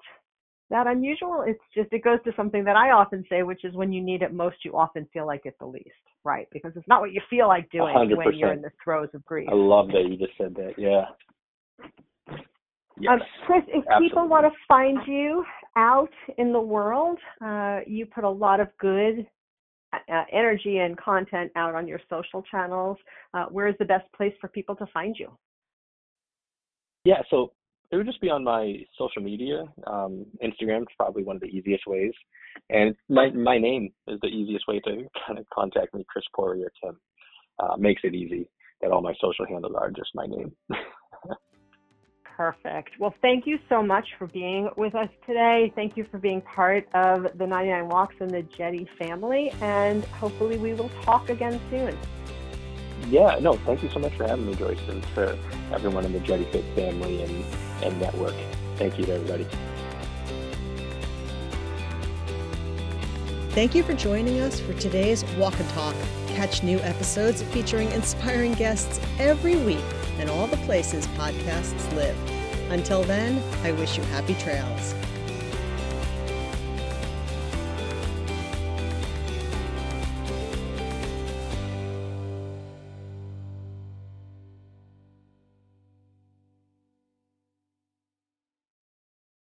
that 0.71 0.87
unusual. 0.87 1.45
It's 1.47 1.61
just 1.75 1.93
it 1.93 2.03
goes 2.03 2.19
to 2.25 2.33
something 2.37 2.65
that 2.65 2.77
I 2.77 2.91
often 2.91 3.25
say, 3.29 3.43
which 3.43 3.65
is 3.65 3.75
when 3.75 3.93
you 3.93 4.03
need 4.03 4.23
it 4.23 4.33
most, 4.33 4.57
you 4.65 4.77
often 4.77 5.07
feel 5.13 5.27
like 5.27 5.43
it 5.45 5.55
the 5.61 5.67
least, 5.67 5.87
right? 6.25 6.49
Because 6.53 6.73
it's 6.75 6.89
not 6.89 7.01
what 7.01 7.13
you 7.13 7.21
feel 7.31 7.47
like 7.47 7.71
doing 7.71 7.95
100%. 7.95 8.17
when 8.17 8.35
you're 8.35 8.53
in 8.53 8.63
the 8.63 8.73
throes 8.83 9.09
of 9.15 9.25
grief. 9.25 9.49
I 9.51 9.55
love 9.55 9.89
that 9.89 10.07
you 10.09 10.17
just 10.17 10.37
said 10.39 10.55
that. 10.57 10.75
Yeah. 10.77 11.05
Yes. 12.99 13.13
Um, 13.13 13.21
Chris, 13.47 13.63
if 13.69 13.85
Absolutely. 13.87 14.09
people 14.09 14.29
want 14.29 14.47
to 14.47 14.59
find 14.67 14.99
you 15.07 15.45
out 15.77 16.13
in 16.39 16.53
the 16.53 16.61
world, 16.61 17.19
uh, 17.45 17.81
you 17.87 18.07
put 18.07 18.25
a 18.25 18.29
lot 18.29 18.59
of 18.59 18.69
good 18.79 19.27
uh, 19.93 20.25
energy 20.33 20.79
and 20.79 20.97
content 20.97 21.53
out 21.57 21.75
on 21.75 21.87
your 21.87 22.01
social 22.09 22.43
channels. 22.51 22.97
Uh, 23.35 23.45
where 23.47 23.69
is 23.69 23.75
the 23.79 23.85
best 23.85 24.11
place 24.13 24.33
for 24.41 24.49
people 24.49 24.75
to 24.77 24.87
find 24.93 25.15
you? 25.19 25.31
Yeah, 27.07 27.23
so 27.31 27.53
it 27.93 27.97
would 27.97 28.07
just 28.07 28.21
be 28.21 28.31
on 28.31 28.43
my 28.43 28.79
social 28.99 29.23
media. 29.23 29.63
Um, 29.87 30.27
Instagram 30.43 30.83
is 30.83 30.89
probably 30.97 31.23
one 31.23 31.37
of 31.37 31.43
the 31.43 31.47
easiest 31.47 31.87
ways, 31.87 32.13
and 32.69 32.97
my 33.09 33.31
my 33.31 33.59
name 33.59 33.93
is 34.09 34.19
the 34.23 34.27
easiest 34.27 34.67
way 34.67 34.81
to 34.81 35.05
kind 35.27 35.39
of 35.39 35.47
contact 35.55 35.95
me. 35.95 36.05
Chris 36.09 36.25
Poirier 36.35 36.73
Kim 36.83 36.99
uh, 37.61 37.77
makes 37.77 38.03
it 38.03 38.13
easy 38.13 38.49
that 38.81 38.91
all 38.91 39.03
my 39.03 39.15
social 39.21 39.47
handles 39.47 39.75
are 39.79 39.93
just 39.93 40.11
my 40.17 40.27
name. 40.27 40.51
Perfect. 42.37 42.91
Well, 42.99 43.15
thank 43.23 43.47
you 43.47 43.61
so 43.69 43.85
much 43.85 44.07
for 44.19 44.27
being 44.27 44.69
with 44.77 44.97
us 44.97 45.09
today. 45.27 45.73
Thank 45.77 45.97
you 45.97 46.07
for 46.11 46.19
being 46.19 46.41
part 46.41 46.89
of 46.93 47.39
the 47.39 47.47
99 47.47 47.89
Walks 47.89 48.17
and 48.19 48.29
the 48.29 48.43
Jetti 48.43 48.89
family, 48.99 49.53
and 49.61 50.05
hopefully 50.07 50.59
we 50.59 50.75
will 50.75 50.91
talk 51.05 51.31
again 51.31 51.61
soon. 51.71 51.97
Yeah, 53.09 53.39
no, 53.41 53.55
thank 53.59 53.83
you 53.83 53.91
so 53.91 54.01
much 54.01 54.15
for 54.17 54.27
having 54.27 54.47
me, 54.47 54.55
Joyce, 54.57 54.81
and 54.89 55.05
for 55.07 55.39
everyone 55.73 56.05
in 56.05 56.13
the 56.13 56.19
Jetti 56.21 56.51
Fit 56.51 56.65
family 56.75 57.23
and, 57.23 57.45
and 57.83 58.01
network. 58.01 58.35
Thank 58.77 58.99
you 58.99 59.07
to 59.07 59.15
everybody. 59.15 59.47
Thank 63.51 63.75
you 63.75 63.83
for 63.83 63.95
joining 63.95 64.41
us 64.41 64.61
for 64.61 64.75
today's 64.75 65.25
Walk 65.37 65.59
and 65.59 65.69
Talk. 65.71 65.95
Catch 66.27 66.63
new 66.63 66.79
episodes 66.81 67.43
featuring 67.43 67.91
inspiring 67.93 68.53
guests 68.53 69.01
every 69.19 69.57
week 69.57 69.79
and 70.19 70.29
all 70.29 70.47
the 70.47 70.59
places 70.59 71.07
podcasts 71.09 71.91
live. 71.95 72.17
Until 72.71 73.03
then, 73.05 73.41
I 73.65 73.73
wish 73.73 73.97
you 73.97 74.03
happy 74.05 74.35
trails. 74.35 74.95